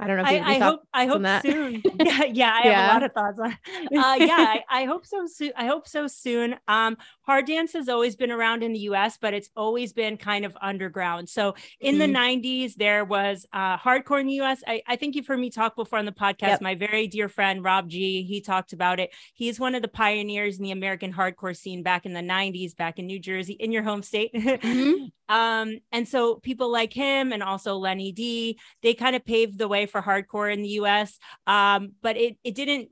[0.00, 0.22] I don't know.
[0.22, 0.82] If I, I hope.
[0.94, 1.82] I hope soon.
[2.00, 2.52] yeah, yeah.
[2.54, 2.80] I yeah.
[2.80, 3.52] have a lot of thoughts on.
[3.52, 5.52] Uh, yeah, I, I, hope so soon.
[5.56, 6.56] I hope so soon.
[6.68, 6.96] Um,
[7.28, 10.56] hard dance has always been around in the U.S., but it's always been kind of
[10.62, 11.28] underground.
[11.28, 12.10] So in mm-hmm.
[12.10, 14.62] the '90s, there was uh, hardcore in the U.S.
[14.66, 16.40] I, I, think you've heard me talk before on the podcast.
[16.40, 16.62] Yep.
[16.62, 18.22] My very dear friend Rob G.
[18.22, 19.10] He talked about it.
[19.34, 22.98] He's one of the pioneers in the American hardcore scene back in the '90s, back
[22.98, 24.32] in New Jersey, in your home state.
[24.32, 25.04] mm-hmm.
[25.28, 28.58] um, and so people like him and also Lenny Dee.
[28.82, 31.18] They kind of paved the way for hardcore in the US.
[31.46, 32.88] Um, but it it didn't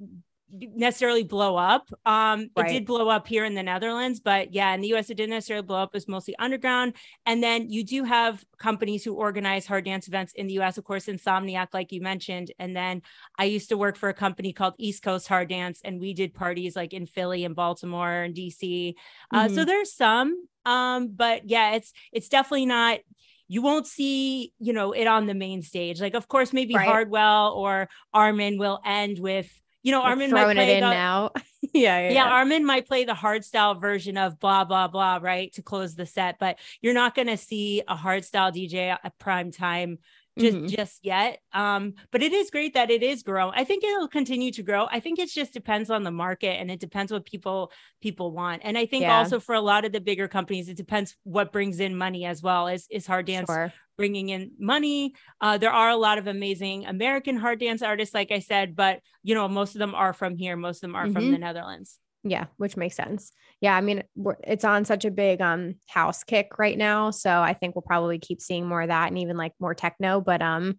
[0.50, 1.88] necessarily blow up.
[2.04, 2.70] Um, right.
[2.70, 5.30] It did blow up here in the Netherlands, but yeah, in the US, it didn't
[5.30, 5.90] necessarily blow up.
[5.90, 6.94] It was mostly underground.
[7.24, 10.84] And then you do have companies who organize hard dance events in the US, of
[10.84, 12.52] course, Insomniac, like you mentioned.
[12.58, 13.02] And then
[13.38, 16.34] I used to work for a company called East Coast Hard Dance, and we did
[16.34, 18.94] parties like in Philly and Baltimore and DC.
[19.32, 19.54] Uh, mm-hmm.
[19.54, 23.00] So there's some, um, but yeah, it's it's definitely not
[23.48, 26.00] you won't see, you know, it on the main stage.
[26.00, 26.86] Like, of course, maybe Right.
[26.86, 29.48] Hardwell or Armin will end with,
[29.86, 31.30] you know, Like Armin might play the, now.
[31.72, 35.52] yeah, yeah, yeah, Armin might play the hard style version of blah blah blah, right,
[35.52, 39.18] to close the set, but you're not going to see a hard style DJ at
[39.20, 39.98] prime time
[40.38, 40.68] just Mhm.
[40.68, 41.40] just yet.
[41.52, 43.54] Um, but it is great that it is growing.
[43.56, 44.86] I think it'll continue to grow.
[44.90, 47.72] I think it just depends on the market and it depends what people
[48.02, 48.62] people want.
[48.64, 49.16] And I think Yeah.
[49.18, 52.42] also for a lot of the bigger companies, it depends what brings in money as
[52.42, 52.68] well.
[52.68, 53.72] Is is hard dance Sure.
[53.96, 55.14] bringing in money.
[55.40, 59.00] Uh, there are a lot of amazing American hard dance artists, like I said, but
[59.22, 60.56] you know, most of them are from here.
[60.56, 61.12] Most of them are Mhm.
[61.12, 61.98] from the Netherlands.
[62.28, 63.32] Yeah, which makes sense.
[63.60, 64.02] Yeah, I mean,
[64.42, 68.18] it's on such a big um house kick right now, so I think we'll probably
[68.18, 70.20] keep seeing more of that and even like more techno.
[70.20, 70.78] But um,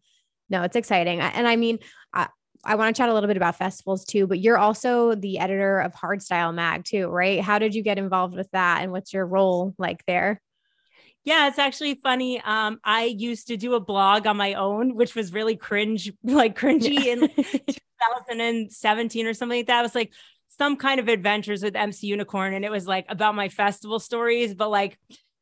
[0.49, 1.21] no, it's exciting.
[1.21, 1.79] And I mean,
[2.13, 2.27] I
[2.65, 4.27] I want to chat a little bit about festivals too.
[4.27, 7.39] But you're also the editor of Hardstyle Mag too, right?
[7.39, 10.41] How did you get involved with that, and what's your role like there?
[11.23, 12.41] Yeah, it's actually funny.
[12.41, 16.57] Um, I used to do a blog on my own, which was really cringe, like
[16.57, 19.79] cringy in 2017 or something like that.
[19.79, 20.13] It was like
[20.57, 24.53] some kind of adventures with MC Unicorn, and it was like about my festival stories,
[24.55, 24.97] but like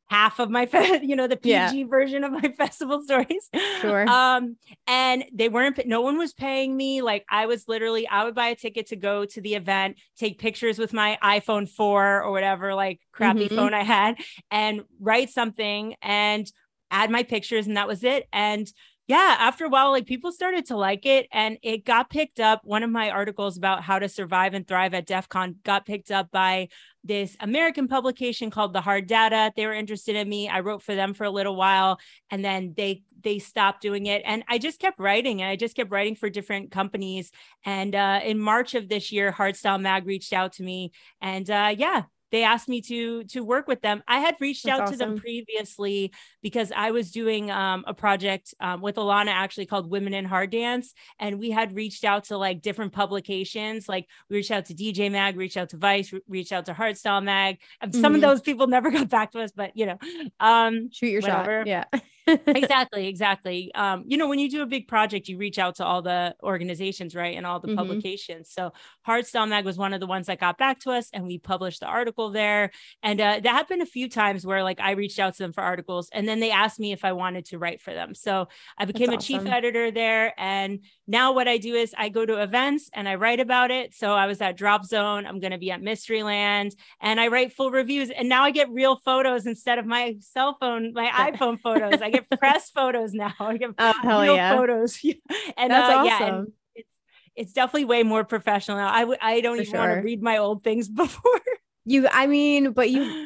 [0.08, 1.84] half of my, fe- you know, the PG Yeah.
[1.88, 3.48] version of my festival stories.
[3.80, 4.08] Sure.
[4.08, 7.02] Um, and they weren't, no one was paying me.
[7.02, 10.38] Like I was literally, I would buy a ticket to go to the event, take
[10.38, 13.56] pictures with my iPhone 4 or whatever, like crappy Mhm.
[13.56, 14.16] phone I had,
[14.50, 16.46] and write something and
[16.92, 18.28] add my pictures, and that was it.
[18.32, 18.68] And
[19.08, 22.62] yeah, after a while, like people started to like it and it got picked up.
[22.64, 26.32] One of my articles about how to survive and thrive at Defqon got picked up
[26.32, 26.68] by
[27.04, 29.52] this American publication called The Hard Data.
[29.54, 30.48] They were interested in me.
[30.48, 32.00] I wrote for them for a little while
[32.32, 35.76] and then they they stopped doing it and I just kept writing and I just
[35.76, 37.30] kept writing for different companies.
[37.64, 40.90] And uh, in March of this year, Hardstyle Mag reached out to me
[41.20, 44.02] and uh, yeah, they asked me to to work with them.
[44.08, 46.12] I had reached That's out to them previously
[46.42, 50.50] because I was doing um, a project um, with Alana actually called Women in Hard
[50.50, 53.88] Dance, and we had reached out to like different publications.
[53.88, 56.74] Like we reached out to DJ Mag, reached out to Vice, re- reached out to
[56.74, 57.58] Hardstyle Mag.
[57.92, 58.16] Some Mhm.
[58.16, 59.98] of those people never got back to us, but you know,
[60.40, 61.60] um, Shoot your whatever.
[61.60, 61.66] shot.
[61.66, 61.84] Yeah.
[62.46, 63.72] exactly, exactly.
[63.74, 66.34] Um, you know, when you do a big project, you reach out to all the
[66.42, 67.76] organizations, right, and all the Mhm.
[67.76, 68.50] publications.
[68.50, 68.72] So
[69.06, 71.80] Hardstyle Mag was one of the ones that got back to us, and we published
[71.80, 72.72] the article there.
[73.02, 75.62] And uh, that happened a few times where like I reached out to them for
[75.62, 78.14] articles, and then they asked me if I wanted to write for them.
[78.14, 82.26] So I became a chief editor there, and now what I do is I go
[82.26, 83.94] to events and I write about it.
[83.94, 85.26] So I was at Drop Zone.
[85.26, 88.10] I'm going to be at Mysteryland, and I write full reviews.
[88.10, 92.00] And now I get real photos instead of my cell phone, my iPhone photos.
[92.02, 93.34] I get press photos now.
[93.40, 94.48] I get Oh hell yeah.
[94.48, 94.98] photos.
[95.56, 96.52] and That's uh, yeah, and awesome.
[96.74, 96.88] it's
[97.34, 98.88] it's definitely way more professional now.
[98.88, 101.40] I I don't For even want to read my old things before.
[101.84, 103.16] You, I mean, but you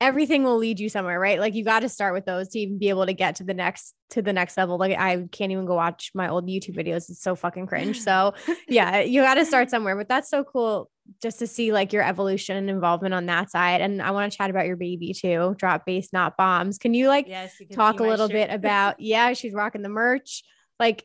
[0.00, 1.40] everything will lead you somewhere, right?
[1.40, 3.54] Like you got to start with those to even be able to get to the
[3.54, 4.78] next to the next level.
[4.78, 7.10] Like I can't even go watch my old YouTube videos.
[7.10, 8.00] It's so fucking cringe.
[8.00, 8.34] So
[8.68, 9.96] yeah, you got to start somewhere.
[9.96, 13.80] But that's so cool just to see like your evolution and involvement on that side.
[13.80, 15.56] And I want to chat about your baby too.
[15.58, 16.78] Drop bass, not bombs.
[16.78, 18.48] Can you like yes, you can talk a little shirt.
[18.48, 20.42] bit about yeah, she's rocking the merch.
[20.78, 21.04] Like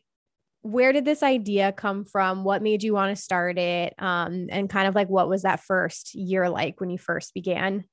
[0.62, 2.42] where did this idea come from?
[2.42, 3.92] What made you want to start it?
[3.98, 7.84] Um, and kind of like what was that first year like when you first began?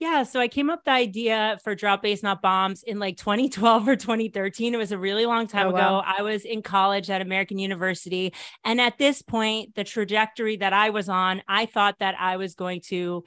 [0.00, 3.88] Yeah, so I came up the idea for Drop Bass, Not Bombs in like 2012
[3.88, 4.72] or 2013.
[4.72, 5.76] It was a really long time Oh, ago.
[5.78, 6.04] wow.
[6.06, 8.32] I was in college at American University.
[8.64, 12.54] And at this point, the trajectory that I was on, I thought that I was
[12.54, 13.24] going to,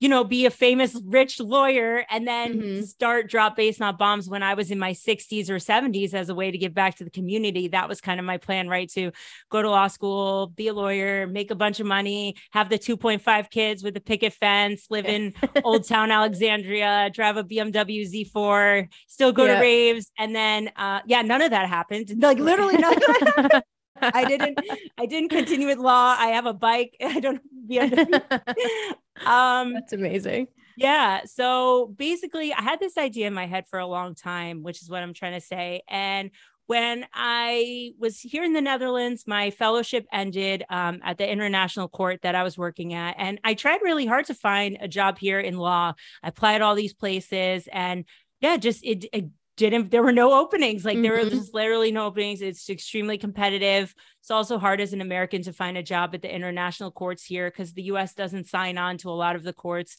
[0.00, 2.86] you know, be a famous rich lawyer and then Mhm.
[2.86, 6.34] start Drop Bass Not Bombs when I was in my 60s or 70s as a
[6.34, 7.68] way to give back to the community.
[7.68, 8.88] That was kind of my plan, right?
[8.90, 9.10] To
[9.50, 13.50] go to law school, be a lawyer, make a bunch of money, have the 2.5
[13.50, 15.34] kids with a picket fence, live in
[15.64, 19.56] Old Town Alexandria, drive a BMW Z4, still go Yeah.
[19.56, 20.12] to raves.
[20.18, 22.12] And then, uh, yeah, none of that happened.
[22.22, 23.62] Like literally none of that happened.
[24.02, 24.58] I didn't,
[24.98, 26.16] I didn't continue with law.
[26.18, 26.96] I have a bike.
[27.02, 27.40] I don't
[29.26, 30.48] um, That's amazing.
[30.76, 31.24] yeah.
[31.26, 34.88] So basically, I had this idea in my head for a long time, which is
[34.88, 35.82] what I'm trying to say.
[35.88, 36.30] And
[36.66, 42.20] when I was here in the Netherlands, my fellowship ended um, at the international court
[42.22, 43.16] that I was working at.
[43.18, 45.94] And I tried really hard to find a job here in law.
[46.22, 48.04] I applied all these places and
[48.40, 49.24] yeah, just it, it
[49.58, 50.84] didn't, there were no openings.
[50.84, 51.30] Like there were Mhm.
[51.30, 52.40] just literally no openings.
[52.40, 53.94] It's extremely competitive.
[54.20, 57.50] It's also hard as an American to find a job at the international courts here
[57.50, 59.96] because the US doesn't sign on to a lot of the courts.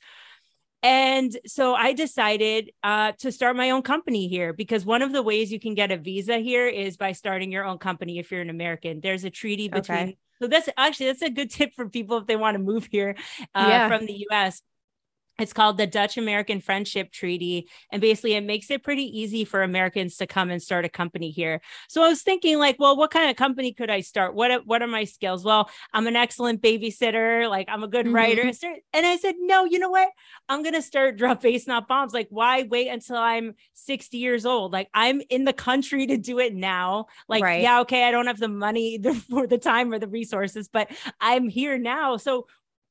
[0.82, 5.22] And so I decided uh, to start my own company here because one of the
[5.22, 8.42] ways you can get a visa here is by starting your own company if you're
[8.42, 9.02] an American.
[9.02, 10.00] There's a treaty between.
[10.00, 10.18] Okay.
[10.42, 13.16] So that's actually that's a good tip for people if they want to move here
[13.54, 13.88] uh, Yeah.
[13.90, 14.62] from the U.S.
[15.40, 17.68] it's called the Dutch American Friendship Treaty.
[17.92, 21.32] And basically, it makes it pretty easy for Americans to come and start a company
[21.32, 21.62] here.
[21.88, 24.36] So I was thinking, like, well, what kind of company could I start?
[24.36, 25.44] What, what are my skills?
[25.44, 27.50] Well, I'm an excellent babysitter.
[27.50, 28.16] Like, I'm a good mm-hmm.
[28.16, 28.52] writer.
[28.94, 30.10] And I said, no, you know what?
[30.48, 32.14] I'm going to start Drop Bass Not Bombs.
[32.14, 34.74] Like, why wait until I'm 60 years old?
[34.74, 37.08] Like, I'm in the country to do it now.
[37.28, 37.62] Like, right.
[37.62, 41.48] yeah, okay, I don't have the money for the time or the resources, but I'm
[41.50, 42.18] here now.
[42.18, 42.48] So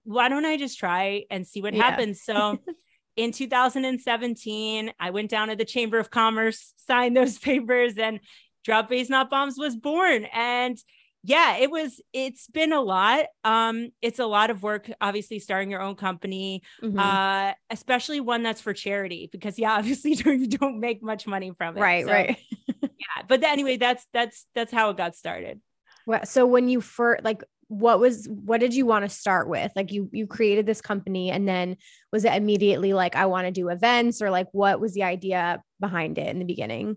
[0.09, 1.83] why don't I just try and see what yeah.
[1.83, 2.23] happens?
[2.23, 2.59] So
[3.17, 8.21] in 2017, I went down to the Chamber of Commerce, signed those papers, and
[8.65, 10.25] Drop Bass Not Bombs was born.
[10.33, 10.79] And
[11.25, 13.27] yeah, it was, it's been a lot.
[13.45, 16.99] Um, it's a lot of work, obviously, starting your own company, mm-hmm.
[16.99, 21.77] uh, especially one that's for charity, because yeah, obviously you don't make much money from
[21.77, 21.81] it.
[21.81, 22.39] Right, so, right.
[22.83, 23.25] yeah.
[23.29, 25.61] But anyway, that's that's that's how it got started.
[26.07, 29.71] Well, so when you first like what was what did you want to start with?
[29.77, 31.77] Like you you created this company and then
[32.11, 35.63] was it immediately like i want to do events or like what was the idea
[35.79, 36.97] behind it in the beginning?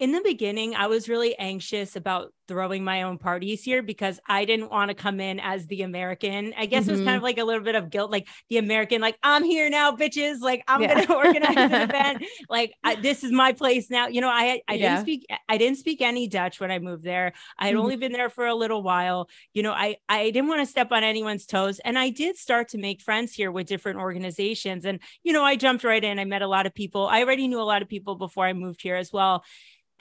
[0.00, 4.44] In the beginning, I was really anxious about throwing my own parties here because I
[4.44, 6.54] didn't want to come in as the American.
[6.56, 6.90] I guess mm-hmm.
[6.90, 7.16] it was kind mm-hmm.
[7.16, 10.40] of like a little bit of guilt, like the American, like I'm here now, bitches.
[10.40, 11.06] Like I'm yeah.
[11.06, 12.24] gonna organize an event.
[12.48, 14.08] Like I, this is my place now.
[14.08, 14.96] You know, I I yeah.
[14.96, 17.32] didn't speak I didn't speak any Dutch when I moved there.
[17.58, 17.82] I had mm-hmm.
[17.82, 19.28] only been there for a little while.
[19.52, 22.68] You know, I I didn't want to step on anyone's toes, and I did start
[22.70, 24.84] to make friends here with different organizations.
[24.84, 26.18] And you know, I jumped right in.
[26.18, 27.06] I met a lot of people.
[27.06, 29.44] I already knew a lot of people before I moved here as well.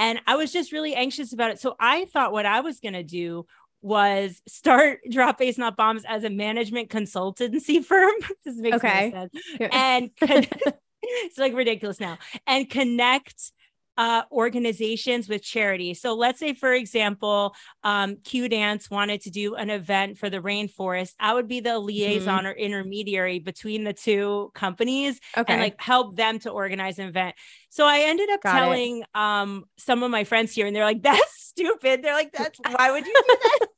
[0.03, 1.61] And I was just really anxious about it.
[1.61, 3.45] So I thought what I was going to do
[3.81, 8.11] was start Drop Bass Not Bombs as a management consultancy firm.
[8.43, 9.11] this makes okay.
[9.11, 9.33] sense.
[9.71, 12.17] And it's like ridiculous now.
[12.45, 13.53] And connect
[13.97, 15.93] uh, organizations with charity.
[15.93, 21.13] So let's say, for example, um, Q-dance wanted to do an event for the rainforest.
[21.19, 22.47] I would be the liaison mm-hmm.
[22.47, 25.53] or intermediary between the two companies okay.
[25.53, 27.35] and like help them to organize an event.
[27.69, 31.01] So I ended up Got telling um, some of my friends here, and they're like,
[31.01, 33.67] "That's stupid." They're like, "That's why would you do that?"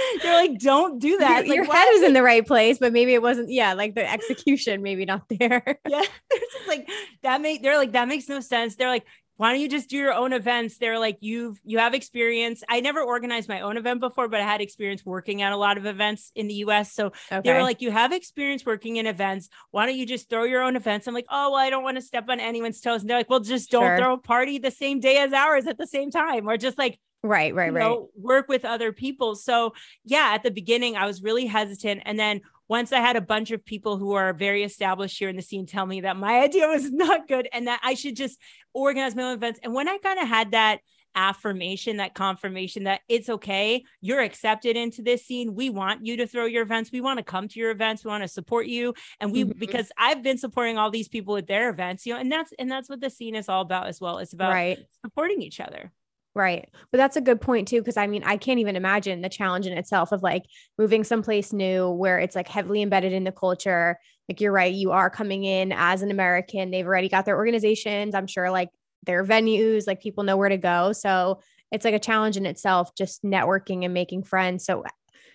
[0.22, 1.46] They're like, don't do that.
[1.46, 3.50] Your, like, your head was in the right place, but maybe it wasn't.
[3.50, 5.78] Yeah, like the execution, maybe not there.
[5.88, 6.02] yeah,
[6.68, 6.88] like
[7.22, 7.40] that.
[7.40, 8.76] Make they're like that makes no sense.
[8.76, 9.04] They're like,
[9.36, 10.78] why don't you just do your own events?
[10.78, 12.62] They're like, you've you have experience.
[12.68, 15.78] I never organized my own event before, but I had experience working at a lot
[15.78, 16.92] of events in the US.
[16.92, 17.40] So okay.
[17.42, 19.48] they were like, you have experience working in events.
[19.70, 21.06] Why don't you just throw your own events?
[21.06, 23.00] I'm like, oh well, I don't want to step on anyone's toes.
[23.00, 23.98] And they're like, well, just don't sure.
[23.98, 26.98] throw a party the same day as ours at the same time, or just like
[27.22, 27.82] right right right.
[27.82, 29.34] know, work with other people.
[29.34, 32.02] So yeah at the beginning i was really hesitant.
[32.04, 35.36] And then once i had a bunch of people who are very established here in
[35.36, 38.38] the scene tell me that my idea was not good and that i should just
[38.74, 39.60] organize my own events.
[39.62, 40.80] And when i kind of had that
[41.14, 46.26] affirmation that confirmation that it's okay you're accepted into this scene we want you to
[46.26, 48.94] throw your events we want to come to your events we want to support you.
[49.20, 49.58] And we mm-hmm.
[49.58, 52.70] because i've been supporting all these people with their events you know and that's and
[52.70, 54.18] that's what the scene is all about as well.
[54.18, 54.78] It's about right.
[55.04, 55.92] supporting each other
[56.34, 56.66] Right.
[56.90, 57.82] But that's a good point too.
[57.82, 60.44] Cause I mean, I can't even imagine the challenge in itself of like
[60.78, 63.98] moving someplace new where it's like heavily embedded in the culture.
[64.28, 64.72] Like you're right.
[64.72, 66.70] You are coming in as an American.
[66.70, 68.14] They've already got their organizations.
[68.14, 68.70] I'm sure like
[69.04, 70.92] their venues, like people know where to go.
[70.92, 71.40] So
[71.70, 74.64] it's like a challenge in itself, just networking and making friends.
[74.64, 74.84] So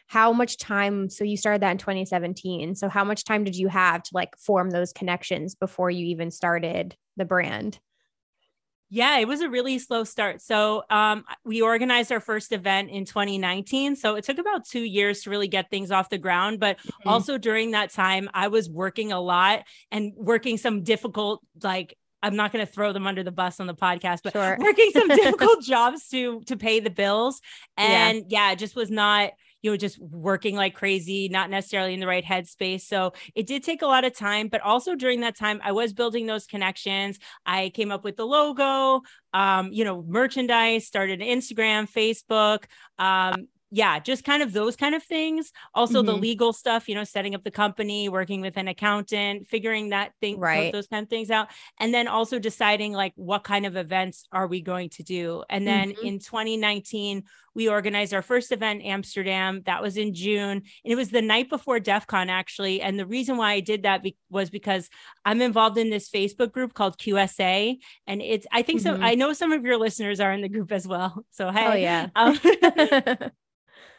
[0.08, 3.68] how much time so you started that in 2017 so how much time did you
[3.68, 7.78] have to like form those connections before you even started the brand
[8.90, 10.42] yeah, it was a really slow start.
[10.42, 13.96] So um, we organized our first event in 2019.
[13.98, 16.60] So it took about two years to really get things off the ground.
[16.60, 17.10] But mm-hmm.
[17.10, 22.36] also during that time, I was working a lot and working some difficult, like I'm
[22.36, 24.58] not going to throw them under the bus on the podcast, but sure.
[24.60, 27.42] working some difficult jobs to to pay the bills.
[27.76, 31.94] And yeah, yeah it just was not you know, just working like crazy, not necessarily
[31.94, 32.82] in the right headspace.
[32.82, 35.94] So it did take a lot of time, but also during that time, I was
[35.94, 37.20] building those connections.
[37.46, 39.02] I came up with the logo,
[39.34, 42.66] um, you know, merchandise, started Instagram, Facebook,
[43.00, 45.52] um, yeah, just kind of those kind of things.
[45.74, 46.08] Also, mm-hmm.
[46.08, 50.14] the legal stuff, you know, setting up the company, working with an accountant, figuring that
[50.22, 50.72] thing, right.
[50.72, 51.50] those kind of things out.
[51.80, 55.44] And then also deciding like what kind of events are we going to do.
[55.50, 56.06] And then mm-hmm.
[56.06, 57.24] in 2019,
[57.56, 59.64] we organized our first event Amsterdam.
[59.66, 60.52] That was in June.
[60.52, 62.82] And it was the night before Defqon, actually.
[62.82, 64.90] And the reason why I did that be- was because
[65.26, 67.78] I'm involved in this Facebook group called QSA.
[68.06, 69.02] And it's, I think mm-hmm.
[69.02, 69.06] so.
[69.06, 71.26] I know some of your listeners are in the group as well.
[71.32, 71.68] So, hey.
[71.68, 72.08] Oh, yeah.
[72.16, 72.40] Um,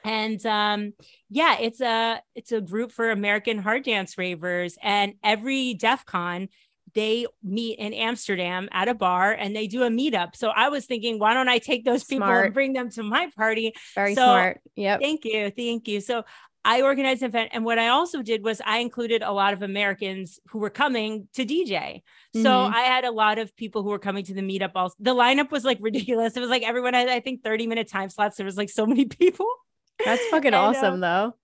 [0.05, 0.93] and um,
[1.31, 6.49] yeah it's a it's a group for american hard dance ravers and every Defqon
[6.95, 10.87] they meet in amsterdam at a bar and they do a meetup so i was
[10.87, 12.47] thinking why don't i take those people smart.
[12.47, 16.25] and bring them to my party very so, smart yep thank you thank you so
[16.65, 17.51] I organized an event.
[17.55, 21.27] And what I also did was I included a lot of Americans who were coming
[21.33, 22.03] to DJ.
[22.35, 22.75] So mm-hmm.
[22.75, 24.73] I had a lot of people who were coming to the meetup.
[24.75, 26.37] Also, the lineup was like ridiculous.
[26.37, 28.37] It was like everyone had, I think, 30 minute time slots.
[28.37, 29.49] There was like so many people.
[30.05, 31.35] That's fucking awesome, though.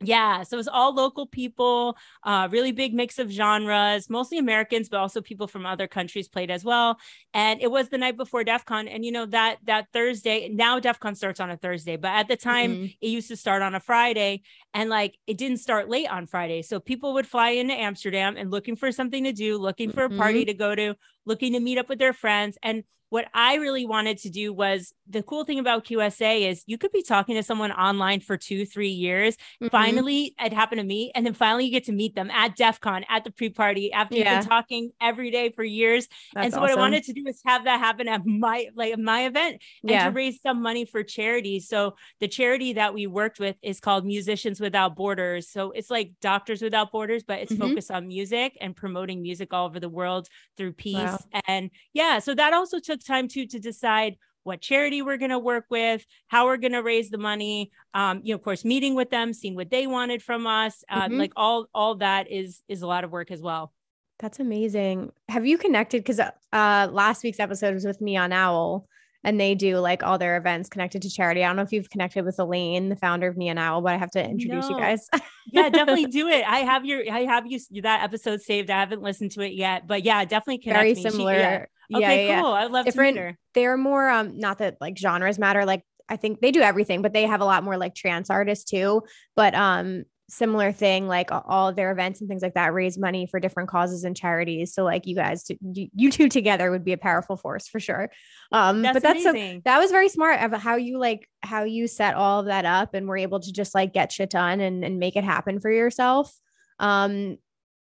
[0.00, 4.90] Yeah, so it was all local people, uh, really big mix of genres, mostly Americans,
[4.90, 6.98] but also people from other countries played as well.
[7.32, 8.94] And it was the night before Defqon.
[8.94, 12.36] And you know, that that Thursday, now Defqon starts on a Thursday, but at the
[12.36, 12.84] time mm-hmm.
[13.00, 14.42] it used to start on a Friday.
[14.74, 16.60] And like it didn't start late on Friday.
[16.60, 20.10] So people would fly into Amsterdam and looking for something to do, looking for a
[20.10, 20.48] party mm-hmm.
[20.48, 20.94] to go to,
[21.26, 22.56] looking to meet up with their friends.
[22.62, 26.76] And what I really wanted to do was the cool thing about QSA is you
[26.76, 29.36] could be talking to someone online for two, three years.
[29.36, 29.68] Mm-hmm.
[29.68, 31.12] Finally, it happened to me.
[31.14, 34.34] And then finally you get to meet them at Defqon, at the pre-party after yeah.
[34.34, 36.08] you've been talking every day for years.
[36.34, 36.70] That's and so awesome.
[36.70, 39.90] what I wanted to do is have that happen at my like my event and
[39.90, 40.06] yeah.
[40.06, 41.60] to raise some money for charity.
[41.60, 45.48] So the charity that we worked with is called Musicians Without Borders.
[45.48, 47.68] So it's like Doctors Without Borders, but it's mm-hmm.
[47.68, 51.15] focused on music and promoting music all over the world through peace.
[51.32, 51.40] Wow.
[51.46, 55.38] And yeah, so that also took time to to decide what charity we're going to
[55.38, 57.72] work with, how we're going to raise the money.
[57.94, 60.84] Um, you know, of course, meeting with them, seeing what they wanted from us.
[60.88, 61.18] Uh, mm-hmm.
[61.18, 63.72] Like all all that is is a lot of work as well.
[64.18, 65.12] That's amazing.
[65.28, 66.02] Have you connected?
[66.02, 68.88] Because uh, last week's episode was with Neon Owl,
[69.26, 71.42] and they do like all their events connected to charity.
[71.42, 73.96] I don't know if you've connected with Elaine, the founder of Neon Owl, but I
[73.96, 74.76] have to introduce no.
[74.76, 75.08] you guys.
[75.52, 76.44] yeah, definitely do it.
[76.46, 78.70] I have your, I have you that episode saved.
[78.70, 80.78] I haven't listened to it yet, but yeah, definitely connect.
[80.78, 81.02] Very me.
[81.02, 81.34] similar.
[81.34, 81.98] She, yeah.
[81.98, 82.52] Okay, yeah, cool.
[82.52, 82.56] Yeah.
[82.56, 83.38] I'd love Different, to meet her.
[83.54, 85.64] They're more, um, not that like genres matter.
[85.64, 88.70] Like I think they do everything, but they have a lot more like trance artists
[88.70, 89.02] too.
[89.34, 93.38] But um, similar thing like all their events and things like that raise money for
[93.38, 94.74] different causes and charities.
[94.74, 98.10] So like you guys you two together would be a powerful force for sure.
[98.50, 99.58] Um that's but that's amazing.
[99.58, 102.64] so that was very smart of how you like how you set all of that
[102.64, 105.60] up and were able to just like get shit done and, and make it happen
[105.60, 106.34] for yourself.
[106.80, 107.36] Um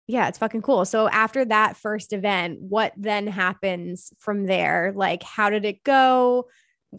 [0.08, 0.86] yeah it's fucking cool.
[0.86, 4.94] So after that first event what then happens from there?
[4.96, 6.48] Like how did it go?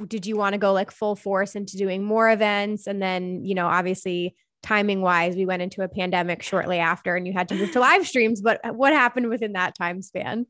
[0.07, 2.87] Did you want to go like full force into doing more events?
[2.87, 7.27] And then you know obviously timing wise, we went into a pandemic shortly after and
[7.27, 8.41] you had to move to live streams.
[8.41, 10.47] But what happened within that time span?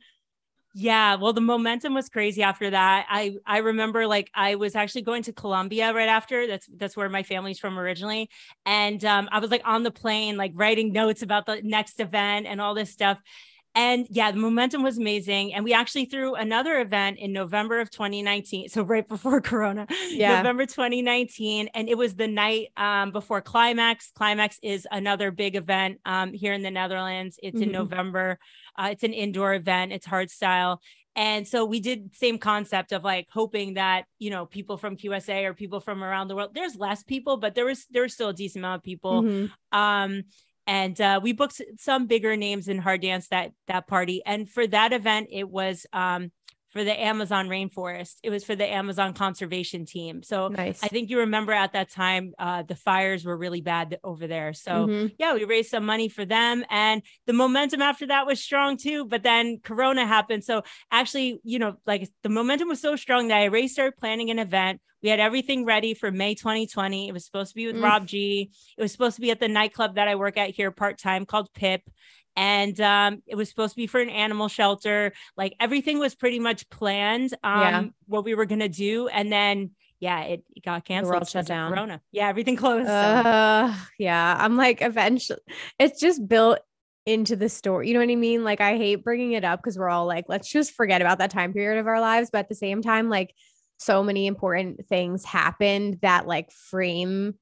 [0.72, 3.06] Yeah, well, the momentum was crazy after that.
[3.08, 6.46] I I remember like I was actually going to Colombia right after.
[6.46, 8.30] That's that's where my family's from originally,
[8.64, 12.46] and um, I was like on the plane, like writing notes about the next event
[12.46, 13.18] and all this stuff.
[13.74, 15.54] And yeah, the momentum was amazing.
[15.54, 18.68] And we actually threw another event in November of 2019.
[18.68, 20.38] So right before Corona, yeah.
[20.38, 21.68] November 2019.
[21.74, 24.12] And it was the night um, before Qlimax.
[24.12, 27.38] Qlimax is another big event um, here in the Netherlands.
[27.42, 27.64] It's mm-hmm.
[27.64, 28.38] in November.
[28.76, 29.92] Uh, it's an indoor event.
[29.92, 30.80] It's hard style.
[31.16, 35.44] And so we did same concept of like hoping that, you know, people from QSA
[35.44, 38.28] or people from around the world, there's less people, but there was, there was still
[38.28, 39.22] a decent amount of people.
[39.22, 39.78] Mm-hmm.
[39.78, 40.22] Um,
[40.70, 44.66] and uh, we booked some bigger names in hard dance that that party and for
[44.68, 46.30] that event it was um,
[46.70, 48.18] for the Amazon rainforest.
[48.22, 50.22] It was for the Amazon conservation team.
[50.22, 50.82] So nice.
[50.84, 54.52] I think you remember at that time, uh, the fires were really bad over there.
[54.52, 55.06] So mm-hmm.
[55.18, 56.64] yeah, we raised some money for them.
[56.70, 59.04] And the momentum after that was strong too.
[59.04, 60.44] But then Corona happened.
[60.44, 60.62] So
[60.92, 64.38] actually, you know, like the momentum was so strong that I already started planning an
[64.38, 64.80] event.
[65.02, 67.08] We had everything ready for May 2020.
[67.08, 67.82] It was supposed to be with mm.
[67.82, 68.50] Rob Gee.
[68.76, 71.24] It was supposed to be at the nightclub that I work at here part time
[71.24, 71.82] called Pip
[72.36, 75.12] and um, it was supposed to be for an animal shelter.
[75.36, 77.34] Like everything was pretty much planned.
[77.42, 77.84] Um, yeah.
[78.06, 81.12] what we were gonna do, and then yeah, it, it got canceled.
[81.12, 81.72] The world shut down.
[81.72, 82.00] Corona.
[82.12, 82.88] Yeah, everything closed.
[82.88, 83.74] Uh.
[83.98, 85.40] Yeah, I'm like eventually,
[85.78, 86.60] it's just built
[87.06, 87.88] into the story.
[87.88, 88.44] You know what I mean?
[88.44, 91.30] Like I hate bringing it up because we're all like, let's just forget about that
[91.30, 92.30] time period of our lives.
[92.32, 93.34] But at the same time, like
[93.80, 97.34] so many important things happened that like frame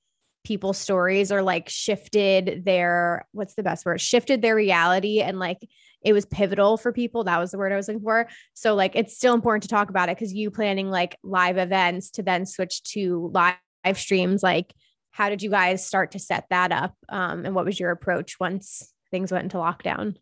[0.44, 4.00] people's stories or like shifted their what's the best word?
[4.00, 5.58] Shifted their reality and like
[6.00, 7.24] it was pivotal for people.
[7.24, 8.28] That was the word i was looking for.
[8.54, 12.10] So like it's still important to talk about it because you planning like live events
[12.12, 13.56] to then switch to live
[13.94, 14.72] streams like
[15.10, 18.38] how did you guys start to set that up um, and what was your approach
[18.38, 20.14] once things went into lockdown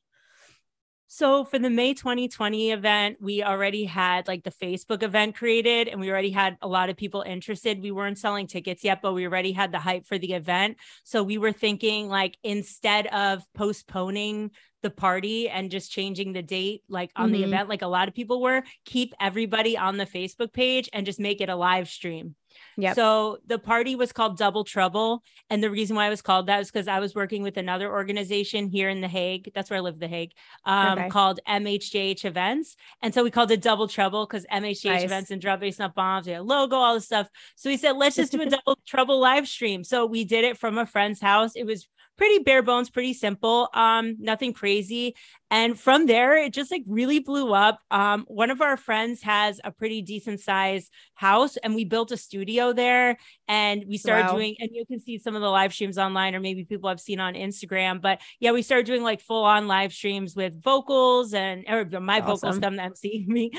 [1.09, 6.01] so for the May 2020 event, we already had like the Facebook event created and
[6.01, 7.81] we already had a lot of people interested.
[7.81, 10.79] We weren't selling tickets yet, but we already had the hype for the event.
[11.05, 14.51] So we were thinking like instead of postponing
[14.83, 17.41] the party and just changing the date like on mm-hmm.
[17.41, 21.07] the event like a lot of people were, keep everybody on the Facebook page and
[21.07, 22.35] just make it a live stream.
[22.77, 22.93] Yeah.
[22.93, 25.23] So the party was called Double Trouble.
[25.49, 27.91] And the reason why it was called that was because I was working with another
[27.91, 29.51] organization here in The Hague.
[29.55, 30.33] That's where I live, The Hague,
[30.65, 31.09] um, okay.
[31.09, 32.77] called MHJH Events.
[33.03, 35.05] And so we called it Double Trouble because MHJH nice.
[35.05, 37.29] Events and Drop Bass Not Bombs, yeah, logo, all this stuff.
[37.55, 39.85] So we said, let's just do a Double Trouble live stream.
[39.85, 41.53] So we did it from a friend's house.
[41.55, 41.87] It was
[42.17, 45.15] pretty bare bones, pretty simple, um, nothing crazy.
[45.51, 47.79] And from there, it just like really blew up.
[47.91, 52.17] Um, one of our friends has a pretty decent sized house, and we built a
[52.17, 53.17] studio there.
[53.47, 54.33] And we started wow.
[54.33, 57.01] doing, and you can see some of the live streams online, or maybe people have
[57.01, 58.01] seen on Instagram.
[58.01, 62.21] But yeah, we started doing like full on live streams with vocals and or my
[62.21, 62.27] awesome.
[62.27, 63.53] vocals, them MC me,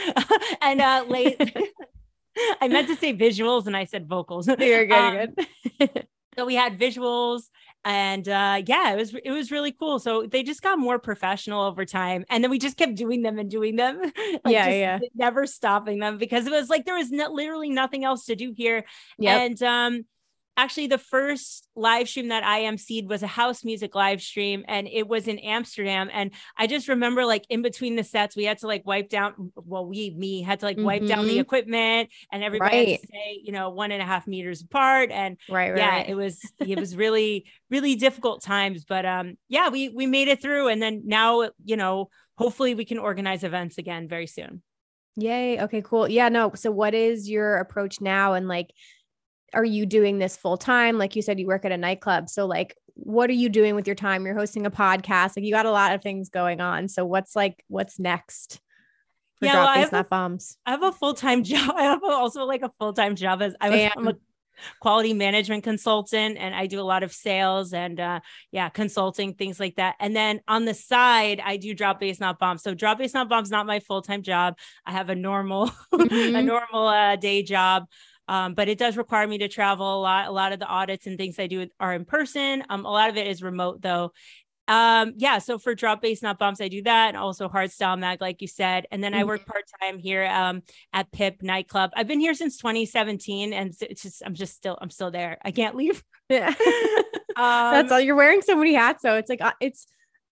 [0.61, 1.39] and uh, late.
[2.61, 4.47] I meant to say visuals, and I said vocals.
[4.47, 4.91] You're good.
[4.91, 6.07] Um, you're good.
[6.37, 7.43] so we had visuals
[7.85, 9.99] and uh, yeah, it was it was really cool.
[9.99, 13.39] So they just got more professional over time, and then we just kept doing them
[13.39, 14.01] and doing them.
[14.43, 18.03] like yeah, yeah, never stopping them because it was like there was no, literally nothing
[18.03, 18.85] else to do here.
[19.17, 20.05] Yeah, and um,
[20.57, 24.87] actually the first live stream that I emceed was a house music live stream and
[24.87, 26.09] it was in Amsterdam.
[26.11, 29.53] And I just remember like in between the sets, we had to like wipe down,
[29.55, 31.09] well, we, me had to like wipe mm-hmm.
[31.09, 31.41] down the mm-hmm.
[31.41, 32.87] equipment and everybody right.
[32.89, 35.11] had to stay, you know, one and a half meters apart.
[35.11, 36.09] And right, right yeah, right.
[36.09, 40.41] it was, it was really, really difficult times, but um, yeah, we, we made it
[40.41, 40.69] through.
[40.69, 44.63] And then now, you know, hopefully we can organize events again very soon.
[45.19, 45.61] Yay.
[45.61, 46.07] Okay, cool.
[46.07, 46.51] Yeah, no.
[46.53, 48.33] So what is your approach now?
[48.33, 48.71] And like,
[49.53, 50.97] are you doing this full time?
[50.97, 52.29] Like you said, you work at a nightclub.
[52.29, 54.25] So, like, what are you doing with your time?
[54.25, 55.37] You're hosting a podcast.
[55.37, 56.87] Like, you got a lot of things going on.
[56.87, 58.59] So, what's like, what's next?
[59.41, 60.57] Yeah, well, I have, a, bombs.
[60.65, 61.73] I have a full time job.
[61.75, 64.15] I have also like a full time job as I was, I'm a
[64.79, 68.19] quality management consultant and I do a lot of sales and uh
[68.51, 69.95] yeah, consulting, things like that.
[69.99, 72.63] And then on the side, I do drop bass not bombs.
[72.63, 74.57] So drop bass not bomb's not my full-time job.
[74.85, 76.35] I have a normal, mm-hmm.
[76.35, 77.85] a normal uh, day job.
[78.27, 80.27] Um, but it does require me to travel a lot.
[80.27, 82.63] A lot of the audits and things I do are in person.
[82.69, 84.11] Um, a lot of it is remote though.
[84.67, 87.95] Um, yeah, so for drop bass not bombs, I do that, and also hard style
[87.95, 88.85] mag, like you said.
[88.91, 89.21] And then mm-hmm.
[89.21, 90.61] I work part time here um,
[90.91, 91.91] at Pip nightclub.
[91.95, 95.37] I've been here since 2017, and it's just I'm just still I'm still there.
[95.43, 96.03] I can't leave.
[96.29, 96.53] Yeah,
[97.37, 98.01] um, that's all.
[98.01, 99.87] You're wearing so many hats, so it's like uh, it's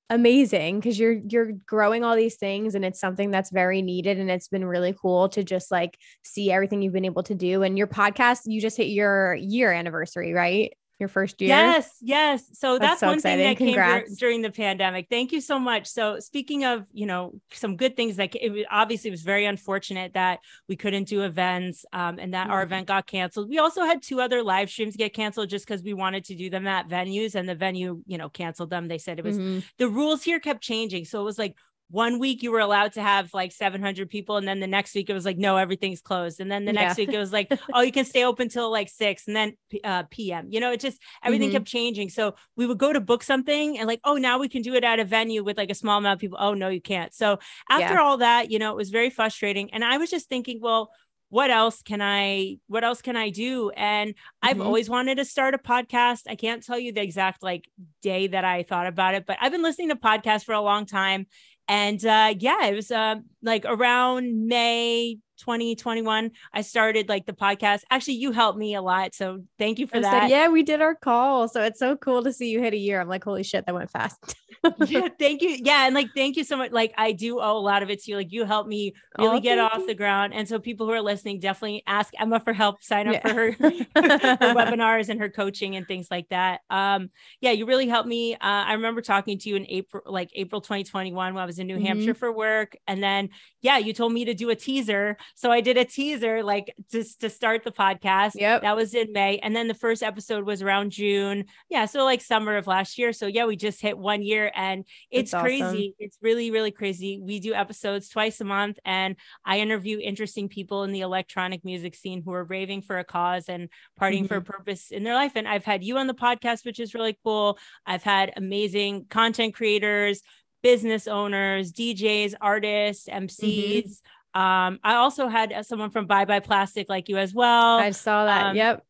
[0.10, 4.30] amazing because you're you're growing all these things and it's something that's very needed and
[4.30, 7.76] it's been really cool to just like see everything you've been able to do and
[7.76, 11.50] your podcast you just hit your year anniversary right your first year.
[11.50, 12.50] Yes, yes.
[12.54, 13.58] So that's, that's so one exciting.
[13.58, 14.08] thing that Congrats.
[14.10, 15.08] came during the pandemic.
[15.10, 15.88] Thank you so much.
[15.88, 20.40] So speaking of, you know, some good things that it obviously was very unfortunate that
[20.70, 22.54] we couldn't do events um, and that mm-hmm.
[22.54, 23.50] our event got canceled.
[23.50, 26.50] We also had two other live streams get canceled just because we wanted to do
[26.50, 28.88] them at venues and the venue, you know, canceled them.
[28.88, 29.60] They said it was mm-hmm.
[29.78, 31.06] the rules here kept changing.
[31.06, 31.56] So it was like
[31.90, 35.10] one week you were allowed to have like 700 people and then the next week
[35.10, 37.06] it was like no everything's closed and then the next yeah.
[37.06, 40.04] week it was like oh you can stay open till like 6 and then uh,
[40.10, 41.58] pm you know it just everything mm-hmm.
[41.58, 44.64] kept changing so we would go to book something and like oh now we can
[44.64, 46.82] do it at a venue with like a small amount of people oh no you
[46.82, 47.38] can't so
[47.70, 48.02] after yeah.
[48.02, 50.90] all that you know it was very frustrating and i was just thinking well
[51.30, 53.70] what else can I what else can I do?
[53.72, 54.48] And mm-hmm.
[54.48, 56.22] I've always wanted to start a podcast.
[56.30, 57.68] I can't tell you the exact like
[58.02, 60.86] day that I thought about it, but I've been listening to podcasts for a long
[60.86, 61.26] time
[61.68, 67.82] and uh, yeah, it was uh, like around May 2021 i started like the podcast.
[67.90, 70.22] Actually you helped me a lot so thank you for I that.
[70.24, 71.48] Said, yeah we did our call.
[71.48, 73.00] So it's so cool to see you hit a year.
[73.00, 74.36] I'm like holy shit that went fast.
[74.88, 75.58] Yeah thank you.
[75.62, 76.72] Yeah and like thank you so much.
[76.72, 78.18] Like i do owe a lot of it to you.
[78.18, 79.88] Like you helped me really oh, get off you.
[79.88, 80.34] the ground.
[80.34, 83.22] And so people who are listening definitely ask emma for help sign up yeah.
[83.22, 86.62] for her, her webinars and her coaching and things like that.
[86.70, 87.12] Um
[87.42, 88.34] yeah you really helped me.
[88.34, 91.68] Uh, i remember talking to you in april like april 2021 when i was in
[91.68, 91.86] new mm-hmm.
[91.86, 92.76] hampshire for work.
[92.88, 93.30] And then
[93.62, 97.22] yeah you told me to do a teaser so I did a teaser like just
[97.22, 98.34] to start the podcast.
[98.36, 98.62] Yep.
[98.62, 99.40] That was in May.
[99.40, 101.46] And then the first episode was around June.
[101.70, 101.86] Yeah.
[101.86, 103.14] So like summer of last year.
[103.14, 105.64] So yeah, we just hit one year and it's That's crazy.
[105.64, 105.94] Awesome.
[106.00, 107.20] It's really, really crazy.
[107.22, 111.96] We do episodes twice a month and I interview interesting people in the electronic music
[111.96, 113.70] scene who are raving for a cause and
[114.00, 114.28] partying mm-hmm.
[114.28, 114.52] for a mm-hmm.
[114.52, 115.34] purpose in their life.
[115.36, 117.58] And I've had you on the podcast, which is really cool.
[117.86, 120.22] I've had amazing content creators,
[120.64, 123.84] business owners, DJs, artists, MCs.
[123.84, 123.90] Mm-hmm.
[124.36, 127.78] Um, I also had uh, someone from Bye Bye Plastic like you as well.
[127.78, 128.48] I saw that.
[128.48, 128.86] Um, yep.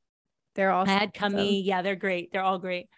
[0.55, 1.61] They're all I had Cummy.
[1.61, 2.31] Yeah, they're great.
[2.31, 2.89] They're all great.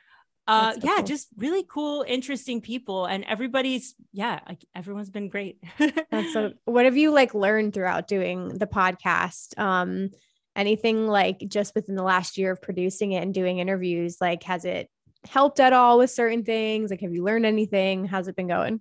[0.47, 1.03] Uh, so yeah, cool.
[1.03, 5.61] just really cool, interesting people, and everybody's yeah, like everyone's been great.
[6.09, 6.53] That's so.
[6.63, 9.59] What have you like learned throughout doing the podcast?
[9.59, 10.11] Um,
[10.55, 14.63] anything like just within the last year of producing it and doing interviews, like has
[14.63, 14.89] it
[15.27, 16.91] helped at all with certain things?
[16.91, 18.05] Like, have you learned anything?
[18.05, 18.79] How's it been going?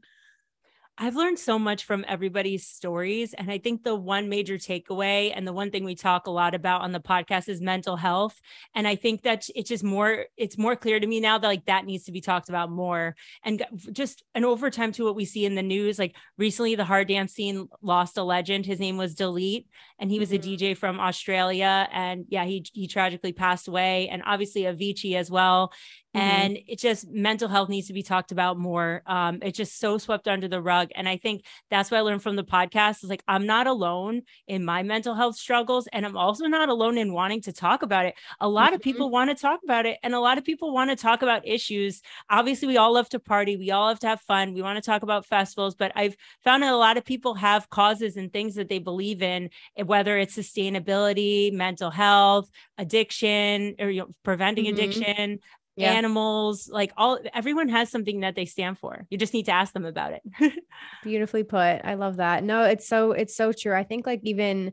[0.99, 3.35] I've learned so much from everybody's stories.
[3.35, 6.55] And I think the one major takeaway and the one thing we talk a lot
[6.55, 8.41] about on the podcast is mental health.
[8.75, 11.67] And I think that it's just more, it's more clear to me now that like
[11.67, 13.15] that needs to be talked about more.
[13.45, 15.99] And just an overtime to what we see in the news.
[15.99, 18.65] Like recently, the hard dance scene lost a legend.
[18.65, 19.69] His name was Delete,
[19.99, 20.51] and he was mm-hmm.
[20.51, 21.89] a DJ from Australia.
[21.93, 24.09] And yeah, he, he tragically passed away.
[24.09, 25.73] And obviously Avicii as well.
[26.17, 26.29] Mm-hmm.
[26.29, 29.03] And it just mental health needs to be talked about more.
[29.07, 30.89] Um, it's just so swept under the rug.
[30.95, 34.23] And I think that's what I learned from the podcast is like, I'm not alone
[34.47, 35.89] in my mental health struggles.
[35.93, 38.15] And I'm also not alone in wanting to talk about it.
[38.41, 38.77] A lot mm-hmm.
[38.77, 39.99] of people want to talk about it.
[40.03, 42.01] And a lot of people want to talk about issues.
[42.31, 43.59] Obviously, we all love to party.
[43.59, 44.55] We all have to have fun.
[44.55, 45.75] We want to talk about festivals.
[45.75, 49.21] But I've found that a lot of people have causes and things that they believe
[49.21, 52.49] in, eh, whether it's sustainability, mental health,
[52.79, 54.75] addiction, or you know, preventing mm-hmm.
[54.75, 55.41] addiction
[55.77, 55.93] yeah.
[55.93, 59.07] animals, like all everyone has something that they stand for.
[59.11, 60.53] You just need to ask them about it.
[61.03, 61.81] Beautifully put.
[61.85, 62.45] I love that.
[62.45, 63.75] No, it's so it's so true.
[63.75, 64.73] I think like even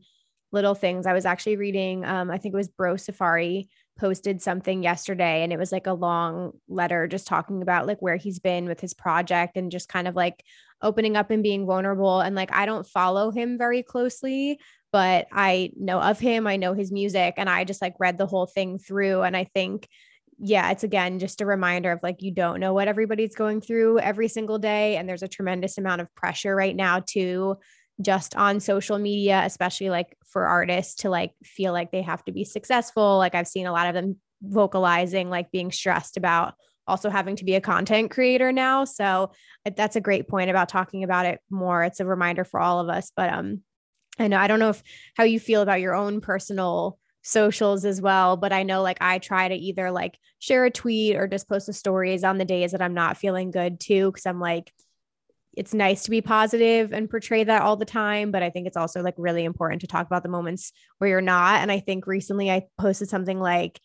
[0.52, 1.06] little things.
[1.06, 5.54] I was actually reading um I think it was Bro Safari posted something yesterday and
[5.54, 8.94] it was like a long letter just talking about like where he's been with his
[8.94, 10.44] project and just kind of like
[10.82, 14.60] opening up and being vulnerable and like I don't follow him very closely
[14.92, 18.26] but I know of him I know his music and I just like read the
[18.26, 19.88] whole thing through and I think
[20.40, 24.00] yeah, it's again just a reminder of like you don't know what everybody's going through
[24.00, 24.98] every single day.
[24.98, 27.58] And there's a tremendous amount of pressure right now to
[28.02, 32.32] just on social media, especially like for artists to like feel like they have to
[32.32, 33.18] be successful.
[33.18, 36.56] Like I've seen a lot of them vocalizing, like being stressed about
[36.88, 38.84] also having to be a content creator now.
[38.84, 39.32] So
[39.78, 41.84] that's a great point about talking about it more.
[41.84, 43.12] It's a reminder for all of us.
[43.16, 43.62] But um
[44.20, 44.84] I know I don't know if
[45.16, 48.38] how you feel about your own personal socials as well.
[48.38, 51.66] But I know like I try to either like share a tweet or just post
[51.66, 54.12] the stories on the days that I'm not feeling good too.
[54.12, 54.72] Cause I'm like,
[55.56, 58.32] it's nice to be positive and portray that all the time.
[58.32, 61.22] But I think it's also like really important to talk about the moments where you're
[61.22, 61.62] not.
[61.62, 63.80] And I think recently I posted something like,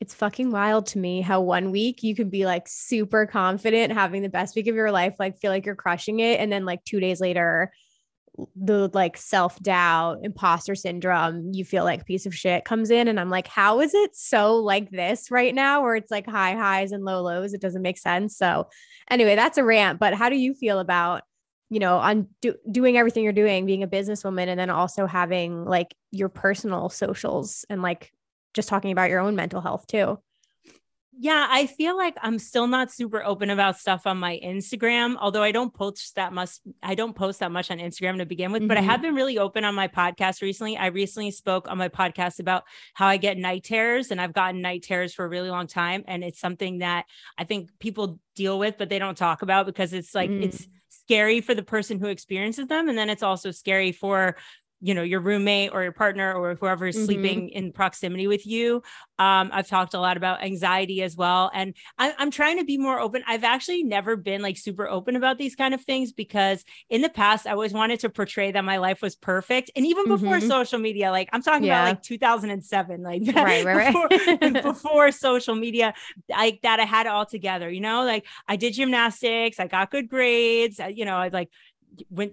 [0.00, 4.22] it's fucking wild to me how one week you can be like super confident, having
[4.22, 6.40] the best week of your life, like feel like you're crushing it.
[6.40, 7.72] And then like two days later,
[8.56, 13.08] the like self doubt, imposter syndrome, you feel like piece of shit comes in.
[13.08, 16.54] And I'm like, how is it so like this right now where it's like high
[16.54, 17.52] highs and low lows?
[17.52, 18.36] It doesn't make sense.
[18.36, 18.68] So,
[19.10, 19.98] anyway, that's a rant.
[19.98, 21.22] But how do you feel about,
[21.68, 25.64] you know, on do- doing everything you're doing, being a businesswoman, and then also having
[25.64, 28.12] like your personal socials and like
[28.54, 30.18] just talking about your own mental health too?
[31.18, 35.42] Yeah, I feel like I'm still not super open about stuff on my Instagram, although
[35.42, 36.50] I don't post that much.
[36.82, 38.68] I don't post that much on Instagram to begin with, mm-hmm.
[38.68, 39.02] but I have mm-hmm.
[39.02, 40.76] been really open on my podcast recently.
[40.76, 44.62] I recently spoke on my podcast about how I get night terrors, and I've gotten
[44.62, 46.02] night terrors for a really long time.
[46.08, 47.04] And it's something that
[47.36, 50.42] I think people deal with, but they don't talk about because it's like, mm.
[50.44, 52.88] it's scary for the person who experiences them.
[52.88, 54.36] And then it's also scary for
[54.82, 57.04] you know your roommate or your partner or whoever is mm-hmm.
[57.06, 58.82] sleeping in proximity with you
[59.18, 62.76] um, i've talked a lot about anxiety as well and I, i'm trying to be
[62.76, 66.64] more open i've actually never been like super open about these kind of things because
[66.90, 70.06] in the past i always wanted to portray that my life was perfect and even
[70.06, 70.48] before mm-hmm.
[70.48, 71.82] social media like i'm talking yeah.
[71.82, 74.40] about like 2007 like right, right, right.
[74.40, 75.94] before, before social media
[76.28, 79.90] like that i had it all together you know like i did gymnastics i got
[79.90, 81.48] good grades you know i like
[82.10, 82.32] went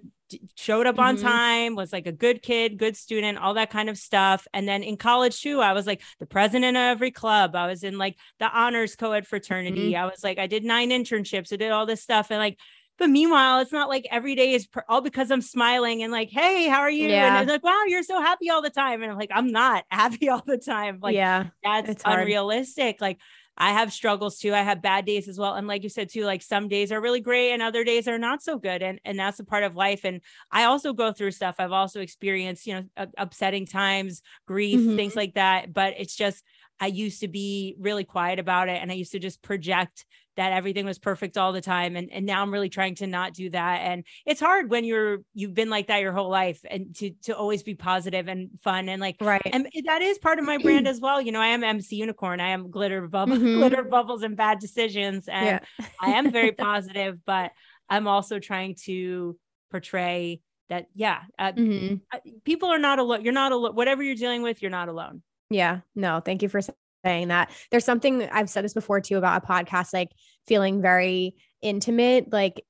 [0.56, 1.26] showed up on mm-hmm.
[1.26, 4.46] time, was like a good kid, good student, all that kind of stuff.
[4.52, 7.54] And then in college too, I was like the president of every club.
[7.54, 9.92] I was in like the honors co-ed fraternity.
[9.92, 10.02] Mm-hmm.
[10.02, 11.52] I was like, I did nine internships.
[11.52, 12.30] I did all this stuff.
[12.30, 12.58] And like,
[13.00, 16.28] but meanwhile, it's not like every day is per- all because I'm smiling and like,
[16.28, 17.08] hey, how are you?
[17.08, 17.40] Yeah.
[17.40, 19.02] And it's like, wow, you're so happy all the time.
[19.02, 20.98] And I'm like, I'm not happy all the time.
[21.00, 23.00] Like, yeah, that's unrealistic.
[23.00, 23.18] Like,
[23.60, 24.54] I have struggles too.
[24.54, 25.54] I have bad days as well.
[25.54, 28.18] And like you said too, like some days are really great and other days are
[28.18, 28.82] not so good.
[28.82, 30.04] And and that's a part of life.
[30.04, 31.56] And I also go through stuff.
[31.58, 34.96] I've also experienced, you know, upsetting times, grief, mm-hmm.
[34.96, 35.74] things like that.
[35.74, 36.42] But it's just
[36.80, 40.06] I used to be really quiet about it and I used to just project
[40.40, 43.34] that everything was perfect all the time and and now I'm really trying to not
[43.34, 46.96] do that and it's hard when you're you've been like that your whole life and
[46.96, 50.46] to to always be positive and fun and like right and that is part of
[50.46, 53.58] my brand as well you know I am MC unicorn I am glitter bubble mm-hmm.
[53.58, 55.86] glitter bubbles and bad decisions and yeah.
[56.00, 57.50] I am very positive but
[57.90, 59.36] I'm also trying to
[59.70, 61.96] portray that yeah uh, mm-hmm.
[62.10, 65.20] Uh, people are not alone you're not alone whatever you're dealing with you're not alone
[65.50, 66.62] yeah no thank you for
[67.04, 70.10] saying that there's something I've said this before too about a podcast, like
[70.46, 72.64] feeling very intimate, like,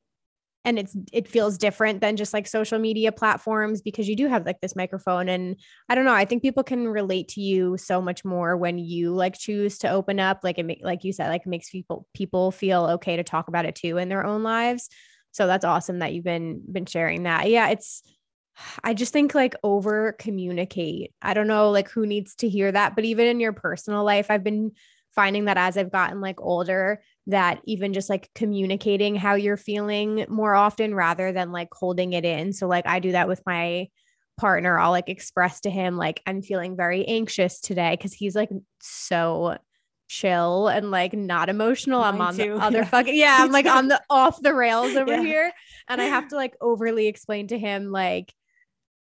[0.65, 4.45] and it's, it feels different than just like social media platforms because you do have
[4.45, 5.29] like this microphone.
[5.31, 5.57] And
[5.89, 9.15] I don't know, I think people can relate to you so much more when you
[9.15, 10.41] like choose to open up.
[10.43, 13.65] Like it, make, like you said, like makes people, people feel okay to talk about
[13.65, 14.91] it too in their own lives.
[15.33, 17.49] So that's awesome that you've been been sharing that.
[17.49, 18.03] Yeah, it's
[18.83, 21.13] I just think like over communicate.
[21.23, 24.27] I don't know like who needs to hear that, but even in your personal life,
[24.31, 24.73] I've been
[25.15, 30.27] finding that as I've gotten like older, that even just like communicating how you're feeling
[30.29, 32.53] more often rather than like holding it in.
[32.53, 33.89] So like I do that with my
[34.39, 34.79] partner.
[34.79, 38.51] I'll like express to him like I'm feeling very anxious today because he's like
[38.81, 39.57] so
[40.09, 42.01] chill and like not emotional.
[42.01, 42.55] Mine I'm on too.
[42.55, 42.85] the other yeah.
[42.85, 45.23] fucking yeah, I'm like on the off the rails over yeah.
[45.23, 45.53] here.
[45.89, 48.33] And I have to like overly explain to him like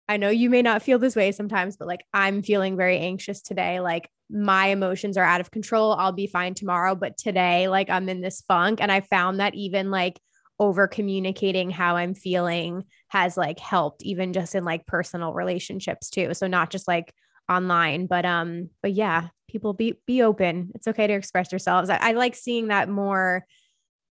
[0.09, 3.41] I know you may not feel this way sometimes, but like I'm feeling very anxious
[3.41, 3.79] today.
[3.79, 5.93] Like my emotions are out of control.
[5.93, 8.79] I'll be fine tomorrow, but today, like I'm in this funk.
[8.81, 10.19] And I found that even like
[10.59, 16.33] over communicating how I'm feeling has like helped, even just in like personal relationships too.
[16.33, 17.13] So not just like
[17.49, 20.71] online, but um, but yeah, people be be open.
[20.73, 21.89] It's okay to express yourselves.
[21.89, 23.45] I, I like seeing that more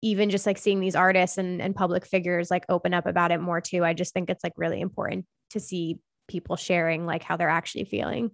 [0.00, 3.40] even just like seeing these artists and, and public figures like open up about it
[3.40, 3.84] more too.
[3.84, 7.84] I just think it's like really important to see people sharing like how they're actually
[7.84, 8.30] feeling.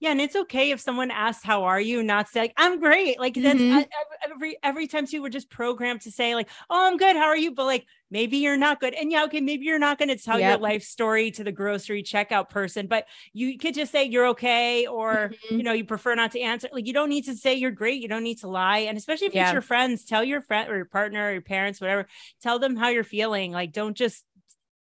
[0.00, 3.18] Yeah, and it's okay if someone asks, "How are you?" Not say, like, "I'm great."
[3.18, 4.30] Like that's mm-hmm.
[4.32, 5.22] every every time too.
[5.22, 7.16] We're just programmed to say, like, "Oh, I'm good.
[7.16, 9.98] How are you?" But like, maybe you're not good, and yeah, okay, maybe you're not
[9.98, 10.52] going to tell yep.
[10.52, 14.86] your life story to the grocery checkout person, but you could just say you're okay,
[14.86, 15.56] or mm-hmm.
[15.56, 16.68] you know, you prefer not to answer.
[16.72, 18.00] Like, you don't need to say you're great.
[18.00, 19.44] You don't need to lie, and especially if yeah.
[19.44, 22.06] it's your friends, tell your friend or your partner or your parents, whatever.
[22.42, 23.52] Tell them how you're feeling.
[23.52, 24.24] Like, don't just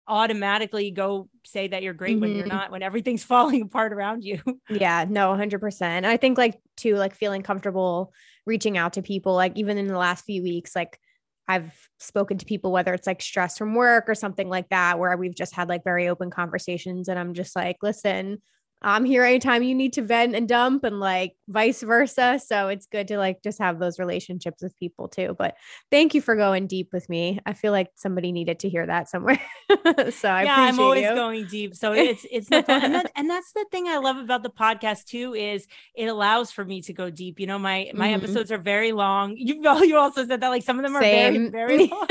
[0.08, 2.20] automatically go say that you're great mm-hmm.
[2.20, 2.56] when you're mm-hmm.
[2.56, 7.14] not when everything's falling apart around you yeah no 100% i think like too like
[7.14, 8.12] feeling comfortable
[8.46, 10.98] reaching out to people like even in the last few weeks like
[11.46, 15.16] i've spoken to people whether it's like stress from work or something like that where
[15.16, 18.42] we've just had like very open conversations and i'm just like listen
[18.84, 22.40] I'm here anytime you need to vent and dump and like vice versa.
[22.44, 25.36] So it's good to like just have those relationships with people too.
[25.38, 25.56] But
[25.90, 27.38] thank you for going deep with me.
[27.46, 29.40] I feel like somebody needed to hear that somewhere.
[30.10, 31.14] so I yeah, I'm always you.
[31.14, 31.74] going deep.
[31.74, 32.64] So it's it's fun.
[32.68, 36.50] and, that, and that's the thing I love about the podcast too is it allows
[36.50, 37.38] for me to go deep.
[37.38, 38.16] You know, my my mm-hmm.
[38.16, 39.36] episodes are very long.
[39.42, 41.50] You you also said that like some of them are Same.
[41.50, 42.06] very very long.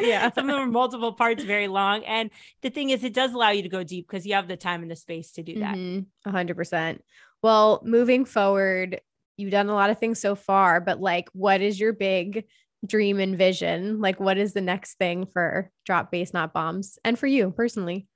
[0.00, 2.04] yeah, some of them are multiple parts, very long.
[2.04, 2.30] And
[2.60, 4.82] the thing is, it does allow you to go deep because you have the time
[4.82, 5.74] and the space to do that.
[5.74, 5.81] Mm-hmm.
[6.26, 7.02] A hundred percent.
[7.42, 9.00] Well, moving forward,
[9.36, 12.44] you've done a lot of things so far, but like, what is your big
[12.86, 14.00] dream and vision?
[14.00, 18.06] Like, what is the next thing for Drop Bass Not Bombs and for you personally?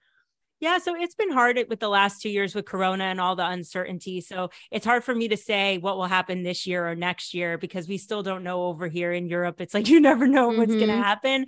[0.59, 3.47] Yeah, so it's been hard with the last two years with Corona and all the
[3.47, 4.23] uncertainty.
[4.23, 7.59] So it's hard for me to say what will happen this year or next year
[7.59, 9.61] because we still don't know over here in Europe.
[9.61, 10.59] It's like you never know mm-hmm.
[10.59, 11.47] what's going to happen.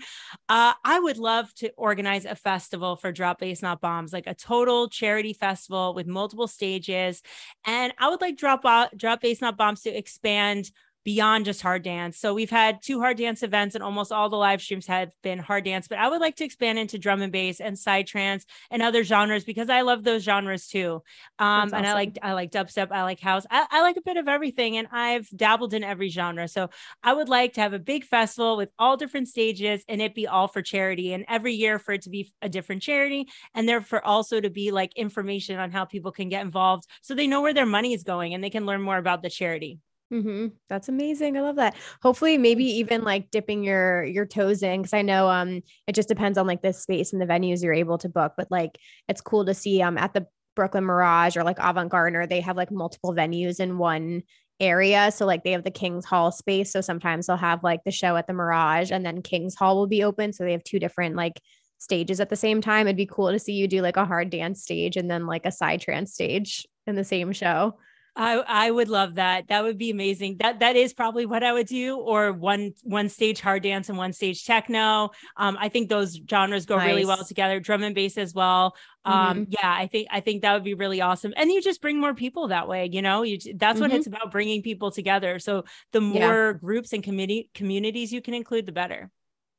[0.48, 4.34] Uh, I would love to organize a festival for Drop Bass Not Bombs, like a
[4.34, 7.22] total charity festival with multiple stages.
[7.66, 8.62] And I would like Drop
[8.94, 10.70] Drop Bass Not Bombs to expand
[11.08, 12.18] beyond just hard dance.
[12.18, 15.38] So we've had two hard dance events and almost all the live streams have been
[15.38, 18.82] hard dance, but I would like to expand into drum and bass and psytrance and
[18.82, 21.02] other genres because I love those genres too.
[21.38, 21.78] Um, awesome.
[21.78, 22.92] and I like, I like dubstep.
[22.92, 23.46] I like house.
[23.50, 26.46] I, I like a bit of everything and I've dabbled in every genre.
[26.46, 26.68] So
[27.02, 30.26] I would like to have a big festival with all different stages and it be
[30.26, 34.04] all for charity and every year for it to be a different charity and therefore
[34.04, 37.54] also to be like information on how people can get involved so they know where
[37.54, 39.80] their money is going and they can learn more about the charity.
[40.12, 40.46] Mm-hmm.
[40.70, 41.36] That's amazing.
[41.36, 41.76] I love that.
[42.00, 46.08] Hopefully, maybe even like dipping your your toes in because I know um it just
[46.08, 48.78] depends on like the space and the venues you're able to book, but like
[49.08, 52.56] it's cool to see um at the Brooklyn Mirage or like Avant Gardner, they have
[52.56, 54.22] like multiple venues in one
[54.60, 55.12] area.
[55.12, 56.72] So like they have the King's Hall space.
[56.72, 59.86] So sometimes they'll have like the show at the Mirage and then King's Hall will
[59.86, 60.32] be open.
[60.32, 61.40] So they have two different like
[61.76, 62.86] stages at the same time.
[62.86, 65.44] It'd be cool to see you do like a hard dance stage and then like
[65.44, 67.78] a psytrance stage in the same show.
[68.18, 69.46] I I would love that.
[69.46, 70.38] That would be amazing.
[70.38, 73.96] That that is probably what I would do, or one one stage hard dance and
[73.96, 75.10] one stage techno.
[75.36, 76.88] Um, I think those genres go nice.
[76.88, 77.60] really well together.
[77.60, 78.74] Drum and bass as well.
[79.04, 79.52] Um, mm-hmm.
[79.52, 81.32] yeah, I think I think that would be really awesome.
[81.36, 82.90] And you just bring more people that way.
[82.92, 83.82] You know, you that's mm-hmm.
[83.82, 85.38] what it's about, bringing people together.
[85.38, 86.58] So the more yeah.
[86.60, 89.10] groups and community communities you can include, the better.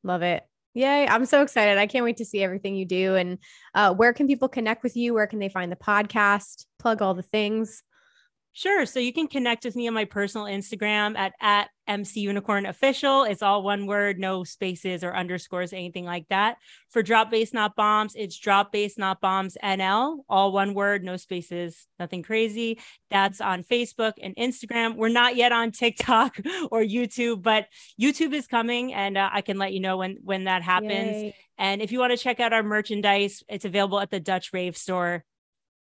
[0.04, 0.44] Love it.
[0.74, 1.08] Yay.
[1.08, 1.78] I'm so excited.
[1.78, 3.16] I can't wait to see everything you do.
[3.16, 3.40] And
[3.74, 5.14] uh, where can people connect with you?
[5.14, 6.66] Where can they find the podcast?
[6.78, 7.84] Plug all the things.
[8.54, 8.86] Sure.
[8.86, 13.24] So you can connect with me on my personal Instagram at, at MC Unicorn Official.
[13.24, 16.58] It's all one word, no spaces or underscores, anything like that.
[16.90, 21.16] For Drop Bass Not Bombs, it's Drop Bass Not Bombs NL, all one word, no
[21.16, 22.80] spaces, nothing crazy.
[23.12, 24.96] That's on Facebook and Instagram.
[24.96, 26.38] We're not yet on TikTok
[26.72, 27.68] or YouTube, but
[28.02, 30.92] YouTube is coming, and uh, I can let you know when when that happens.
[31.16, 31.36] Yay.
[31.58, 34.76] And if you want to check out our merchandise, it's available at the Dutch Rave
[34.76, 35.24] store.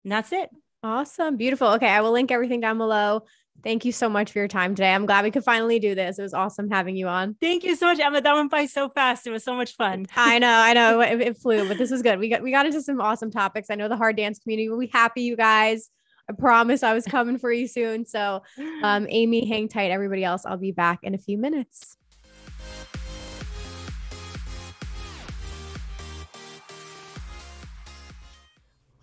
[0.03, 0.49] And that's it.
[0.84, 1.38] Awesome.
[1.38, 1.67] Beautiful.
[1.69, 1.88] Okay.
[1.88, 3.23] I will link everything down below.
[3.63, 4.93] Thank you so much for your time today.
[4.93, 6.19] I'm glad we could finally do this.
[6.19, 7.36] It was awesome having you on.
[7.41, 8.21] Thank you so much, Emma.
[8.21, 9.25] That went by so fast.
[9.25, 10.05] It was so much fun.
[10.15, 11.01] I know, I know.
[11.07, 12.19] It, it, flew, but this was good.
[12.19, 13.69] We got we got into some awesome topics.
[13.69, 15.89] I know the hard dance community will be happy, you guys.
[16.30, 18.05] I promise I was coming for you soon.
[18.05, 18.43] So,
[18.84, 19.91] um, Amy, hang tight.
[19.91, 21.97] Everybody else, I'll be back in a few minutes.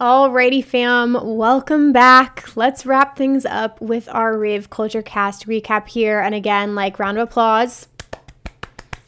[0.05, 2.55] Alrighty, fam, welcome back.
[2.57, 6.21] Let's wrap things up with our Rave Culture Cast recap here.
[6.21, 7.89] And again, like round of applause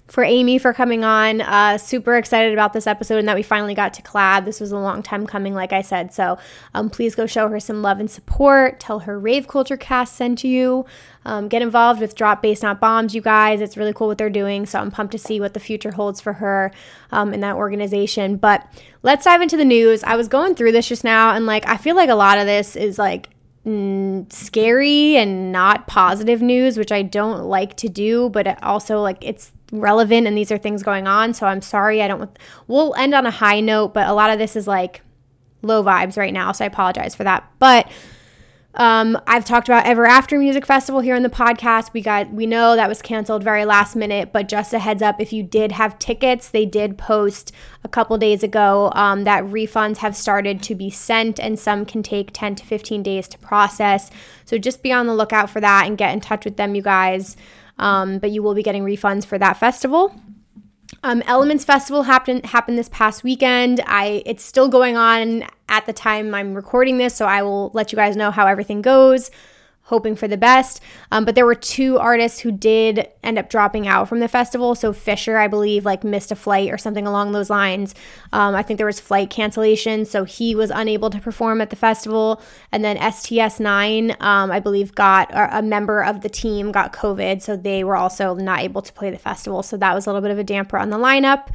[0.09, 1.41] for Amy for coming on.
[1.41, 4.45] Uh, super excited about this episode and that we finally got to collab.
[4.45, 6.15] This was a long time coming, like I said.
[6.15, 6.39] So
[6.75, 8.79] um, please go show her some love and support.
[8.79, 10.87] Tell her Rave Culture Cast sent you.
[11.25, 13.61] Um, get involved with Drop Bass Not Bombs, you guys.
[13.61, 14.65] It's really cool what they're doing.
[14.65, 16.71] So I'm pumped to see what the future holds for her
[17.11, 18.37] um, in that organization.
[18.37, 18.65] But
[19.03, 20.05] let's dive into the news.
[20.05, 22.47] I was going through this just now and like I feel like a lot of
[22.47, 23.31] this is like
[24.29, 29.51] scary and not positive news, which I don't like to do, but also like it's
[29.73, 31.35] relevant and these are things going on.
[31.35, 32.03] So I'm sorry.
[32.03, 32.31] I don't,
[32.67, 35.03] we'll end on a high note, but a lot of this is like
[35.63, 36.53] low vibes right now.
[36.53, 37.51] So I apologize for that.
[37.59, 37.91] But
[38.77, 41.95] um, I've talked about Ever After Music Festival here in the podcast.
[41.95, 45.19] We got we know that was canceled very last minute, but just a heads up,
[45.19, 47.53] if you did have tickets, they did post
[47.85, 52.03] a couple days ago um, that refunds have started to be sent, and some can
[52.03, 54.11] take 10 to 15 days to process.
[54.45, 56.83] So just be on the lookout for that and get in touch with them, you
[56.83, 57.37] guys.
[57.79, 60.15] Um, but you will be getting refunds for that festival.
[61.03, 63.81] Um, Elements Festival happened happened this past weekend.
[63.87, 67.93] I it's still going on at the time I'm recording this, so I will let
[67.93, 69.31] you guys know how everything goes
[69.87, 70.81] hoping for the best.
[71.13, 74.75] Um, but there were two artists who did end up dropping out from the festival.
[74.75, 77.95] So Fisher, I believe, like missed a flight or something along those lines.
[78.33, 81.77] Um, I think there was flight cancellation, so he was unable to perform at the
[81.77, 82.43] festival.
[82.73, 87.57] And then STS9, um, I believe, got a member of the team got COVID, so
[87.57, 89.63] they were also not able to play the festival.
[89.63, 91.49] So that was a little bit of a damper on the lineup.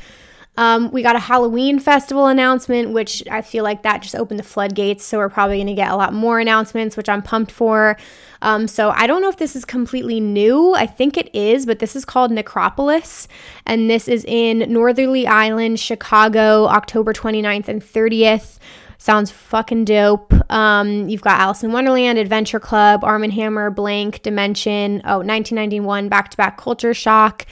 [0.58, 4.44] Um, we got a Halloween festival announcement, which I feel like that just opened the
[4.44, 5.06] floodgates.
[5.06, 7.98] So we're probably going to get a lot more announcements, which I'm pumped for.
[8.42, 10.74] Um, so I don't know if this is completely new.
[10.74, 13.28] I think it is, but this is called Necropolis.
[13.66, 18.60] And this is in Northerly Island, Chicago, October 29th and 30th.
[18.98, 20.32] Sounds fucking dope.
[20.52, 26.08] Um, you've got Alice in Wonderland, Adventure Club, Arm & Hammer, Blank, Dimension, oh, 1991,
[26.08, 27.48] Back to Back Culture Shock,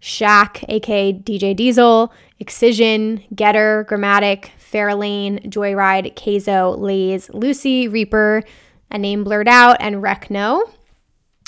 [0.00, 2.12] Shaq, aka DJ Diesel,
[2.42, 8.42] Excision, Getter, Gramatik, Fairlane, Joyride, Kayzo, Lays, Lucy, Reaper,
[8.90, 10.68] a name blurred out, and Wreckno.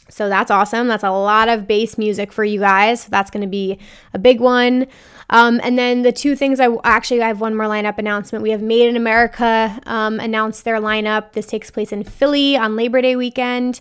[0.09, 0.87] So that's awesome.
[0.87, 3.03] That's a lot of bass music for you guys.
[3.03, 3.81] So that's going to be
[4.13, 4.87] a big one.
[5.31, 8.45] Um, and then the two things I actually I have one more lineup announcement.
[8.45, 11.33] We have Made in America um, announced their lineup.
[11.33, 13.81] This takes place in Philly on Labor Day weekend.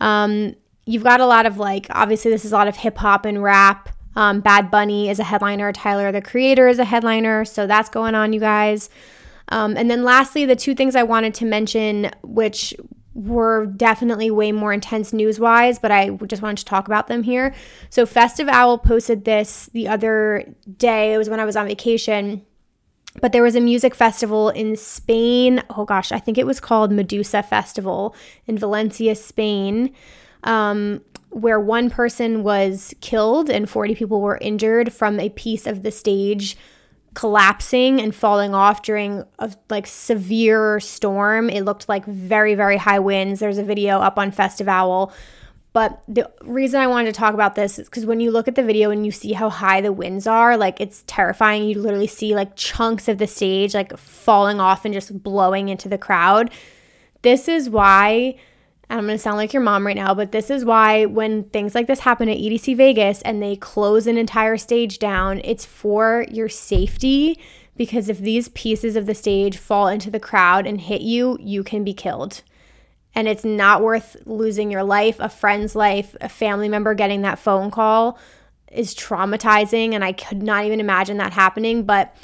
[0.00, 0.54] Um,
[0.86, 3.42] you've got a lot of like obviously this is a lot of hip hop and
[3.42, 3.90] rap.
[4.16, 5.72] Um, Bad Bunny is a headliner.
[5.72, 7.44] Tyler, the creator, is a headliner.
[7.44, 8.90] So that's going on, you guys.
[9.48, 12.74] Um, and then lastly, the two things I wanted to mention, which
[13.14, 17.22] were definitely way more intense news wise, but I just wanted to talk about them
[17.22, 17.54] here.
[17.88, 20.44] So, Festive Owl posted this the other
[20.78, 21.14] day.
[21.14, 22.44] It was when I was on vacation.
[23.20, 25.62] But there was a music festival in Spain.
[25.70, 28.14] Oh gosh, I think it was called Medusa Festival
[28.46, 29.94] in Valencia, Spain.
[30.44, 31.00] Um,
[31.30, 35.90] where one person was killed and 40 people were injured from a piece of the
[35.90, 36.56] stage
[37.14, 41.48] collapsing and falling off during a like severe storm.
[41.48, 43.40] It looked like very very high winds.
[43.40, 45.12] There's a video up on Festival.
[45.72, 48.54] But the reason I wanted to talk about this is because when you look at
[48.54, 51.64] the video and you see how high the winds are, like it's terrifying.
[51.64, 55.88] You literally see like chunks of the stage like falling off and just blowing into
[55.88, 56.50] the crowd.
[57.20, 58.36] This is why
[58.88, 61.74] I'm going to sound like your mom right now, but this is why when things
[61.74, 66.24] like this happen at EDC Vegas and they close an entire stage down, it's for
[66.30, 67.40] your safety
[67.76, 71.64] because if these pieces of the stage fall into the crowd and hit you, you
[71.64, 72.42] can be killed.
[73.14, 77.38] And it's not worth losing your life, a friend's life, a family member getting that
[77.38, 78.18] phone call
[78.70, 82.16] is traumatizing and I could not even imagine that happening, but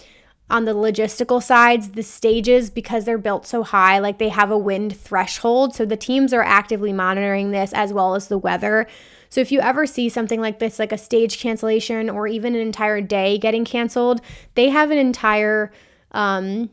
[0.52, 4.58] on the logistical sides, the stages, because they're built so high, like they have a
[4.58, 5.74] wind threshold.
[5.74, 8.86] So the teams are actively monitoring this as well as the weather.
[9.30, 12.60] So if you ever see something like this, like a stage cancellation or even an
[12.60, 14.20] entire day getting canceled,
[14.54, 15.72] they have an entire
[16.10, 16.68] um,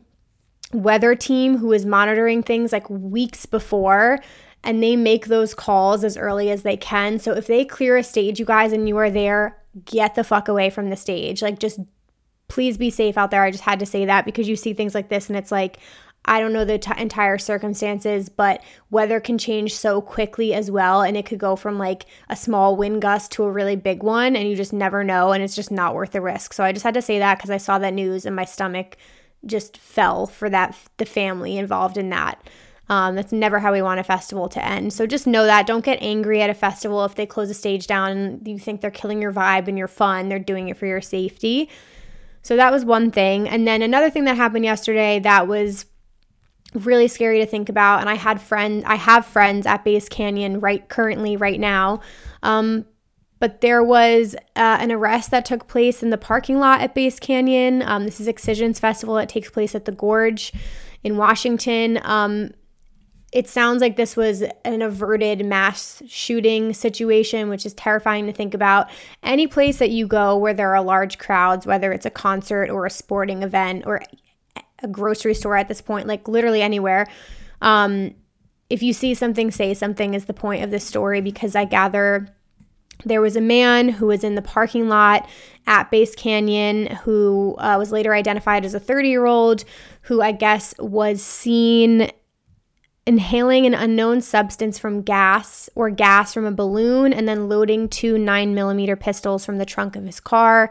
[0.74, 4.20] weather team who is monitoring things like weeks before
[4.62, 7.18] and they make those calls as early as they can.
[7.18, 9.56] So if they clear a stage, you guys, and you are there,
[9.86, 11.40] get the fuck away from the stage.
[11.40, 11.80] Like just
[12.50, 13.42] please be safe out there.
[13.42, 15.78] I just had to say that because you see things like this and it's like,
[16.26, 21.00] I don't know the t- entire circumstances, but weather can change so quickly as well.
[21.00, 24.36] And it could go from like a small wind gust to a really big one,
[24.36, 25.32] and you just never know.
[25.32, 26.52] And it's just not worth the risk.
[26.52, 28.98] So I just had to say that because I saw that news and my stomach
[29.46, 32.46] just fell for that, the family involved in that.
[32.90, 34.92] Um, that's never how we want a festival to end.
[34.92, 35.66] So just know that.
[35.66, 38.80] Don't get angry at a festival if they close a stage down and you think
[38.80, 40.28] they're killing your vibe and your fun.
[40.28, 41.70] They're doing it for your safety.
[42.42, 43.48] So that was one thing.
[43.48, 45.86] And then another thing that happened yesterday that was
[46.74, 48.00] really scary to think about.
[48.00, 52.00] And I had friends, I have friends at Bass Canyon right currently, right now.
[52.42, 52.86] Um,
[53.38, 57.18] but there was uh, an arrest that took place in the parking lot at Bass
[57.18, 57.82] Canyon.
[57.82, 60.52] Um, this is Excisions Festival that takes place at the Gorge
[61.02, 61.98] in Washington.
[62.02, 62.50] Um,
[63.32, 68.54] it sounds like this was an averted mass shooting situation, which is terrifying to think
[68.54, 68.90] about.
[69.22, 72.86] Any place that you go where there are large crowds, whether it's a concert or
[72.86, 74.02] a sporting event or
[74.82, 77.06] a grocery store at this point, like literally anywhere.
[77.62, 78.14] Um,
[78.68, 82.34] if you see something, say something is the point of this story because I gather
[83.04, 85.28] there was a man who was in the parking lot
[85.66, 89.64] at Bass Canyon who uh, was later identified as a 30 year old
[90.02, 92.10] who I guess was seen
[93.06, 98.18] inhaling an unknown substance from gas or gas from a balloon and then loading two
[98.18, 100.70] 9 millimeter pistols from the trunk of his car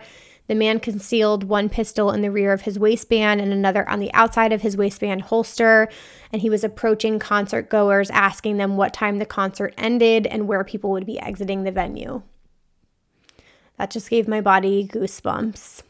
[0.50, 4.12] the man concealed one pistol in the rear of his waistband and another on the
[4.16, 5.88] outside of his waistband holster.
[6.34, 10.64] And he was approaching concert goers, asking them what time the concert ended and where
[10.64, 12.24] people would be exiting the venue.
[13.78, 15.84] That just gave my body goosebumps.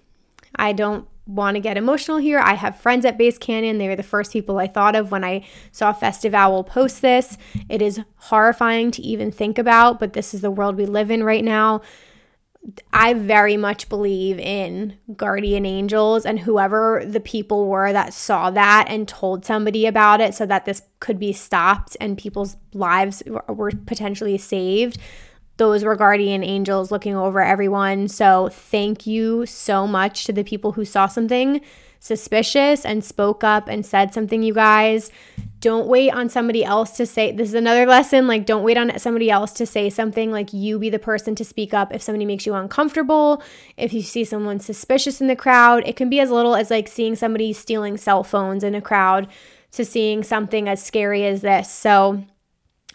[0.57, 2.39] I don't want to get emotional here.
[2.39, 3.77] I have friends at Bass Canyon.
[3.77, 7.37] They were the first people I thought of when I saw Festival Owl post this.
[7.69, 11.23] It is horrifying to even think about, but this is the world we live in
[11.23, 11.81] right now.
[12.91, 18.87] I very much believe in guardian angels and whoever the people were that saw that
[18.89, 23.71] and told somebody about it so that this could be stopped and people's lives were
[23.85, 24.97] potentially saved.
[25.59, 28.07] Those were guardian angels looking over everyone.
[28.07, 31.59] So, thank you so much to the people who saw something
[31.99, 35.11] suspicious and spoke up and said something, you guys.
[35.59, 38.25] Don't wait on somebody else to say, this is another lesson.
[38.25, 40.31] Like, don't wait on somebody else to say something.
[40.31, 43.43] Like, you be the person to speak up if somebody makes you uncomfortable.
[43.75, 46.87] If you see someone suspicious in the crowd, it can be as little as like
[46.87, 49.27] seeing somebody stealing cell phones in a crowd
[49.73, 51.69] to seeing something as scary as this.
[51.69, 52.23] So,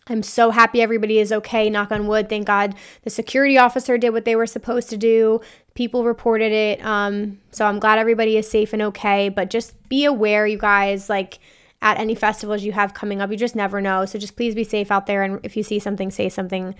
[0.09, 1.71] I'm so happy everybody is okay.
[1.71, 2.29] Knock on wood.
[2.29, 5.41] Thank God the security officer did what they were supposed to do.
[5.75, 6.85] People reported it.
[6.85, 9.29] Um, so I'm glad everybody is safe and okay.
[9.29, 11.39] But just be aware, you guys, like
[11.81, 14.05] at any festivals you have coming up, you just never know.
[14.05, 15.23] So just please be safe out there.
[15.23, 16.75] And if you see something, say something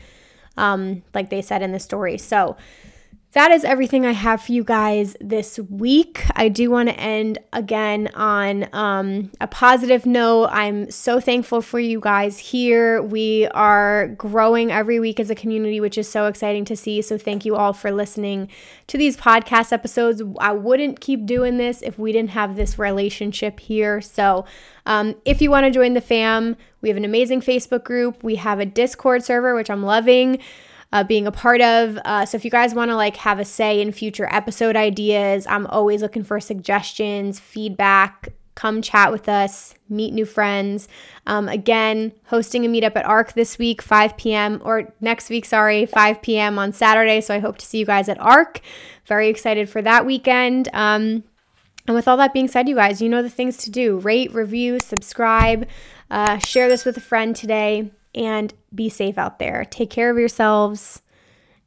[0.57, 2.19] um, like they said in the story.
[2.19, 2.57] So,
[3.35, 6.25] that is everything I have for you guys this week.
[6.37, 10.51] I do want to end again on um, a positive note.
[10.53, 13.03] I'm so thankful for you guys here.
[13.03, 17.03] We are growing every week as a community, which is so exciting to see.
[17.03, 18.49] So, thank you all for listening
[18.87, 20.23] to these podcast episodes.
[20.39, 24.01] I wouldn't keep doing this if we didn't have this relationship here.
[24.01, 24.45] So,
[24.87, 28.37] um, if you want to join the fam, we have an amazing Facebook group, we
[28.37, 30.39] have a Discord server, which I'm loving
[30.95, 31.99] uh, being a part of.
[32.05, 35.45] Uh, so if you guys want to like have a say in future episode ideas,
[35.49, 38.29] I'm always looking for suggestions, feedback.
[38.55, 40.87] Come chat with us, meet new friends.
[41.27, 44.63] Um, again, hosting a meetup at ARC this week, 5 p.m.
[44.65, 46.61] or next week, sorry, 5 p.m.
[46.61, 47.21] on Saturday.
[47.21, 48.61] So I hope to see you guys at ARC.
[49.07, 50.69] Very excited for that weekend.
[50.73, 51.25] Um,
[51.89, 54.33] and with all that being said, you guys, you know the things to do rate,
[54.33, 55.67] review, subscribe,
[56.09, 59.65] uh, share this with a friend today and be safe out there.
[59.65, 61.03] Take care of yourselves,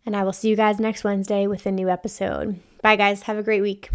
[0.05, 2.59] and I will see you guys next Wednesday with a new episode.
[2.81, 3.23] Bye, guys.
[3.23, 3.89] Have a great week.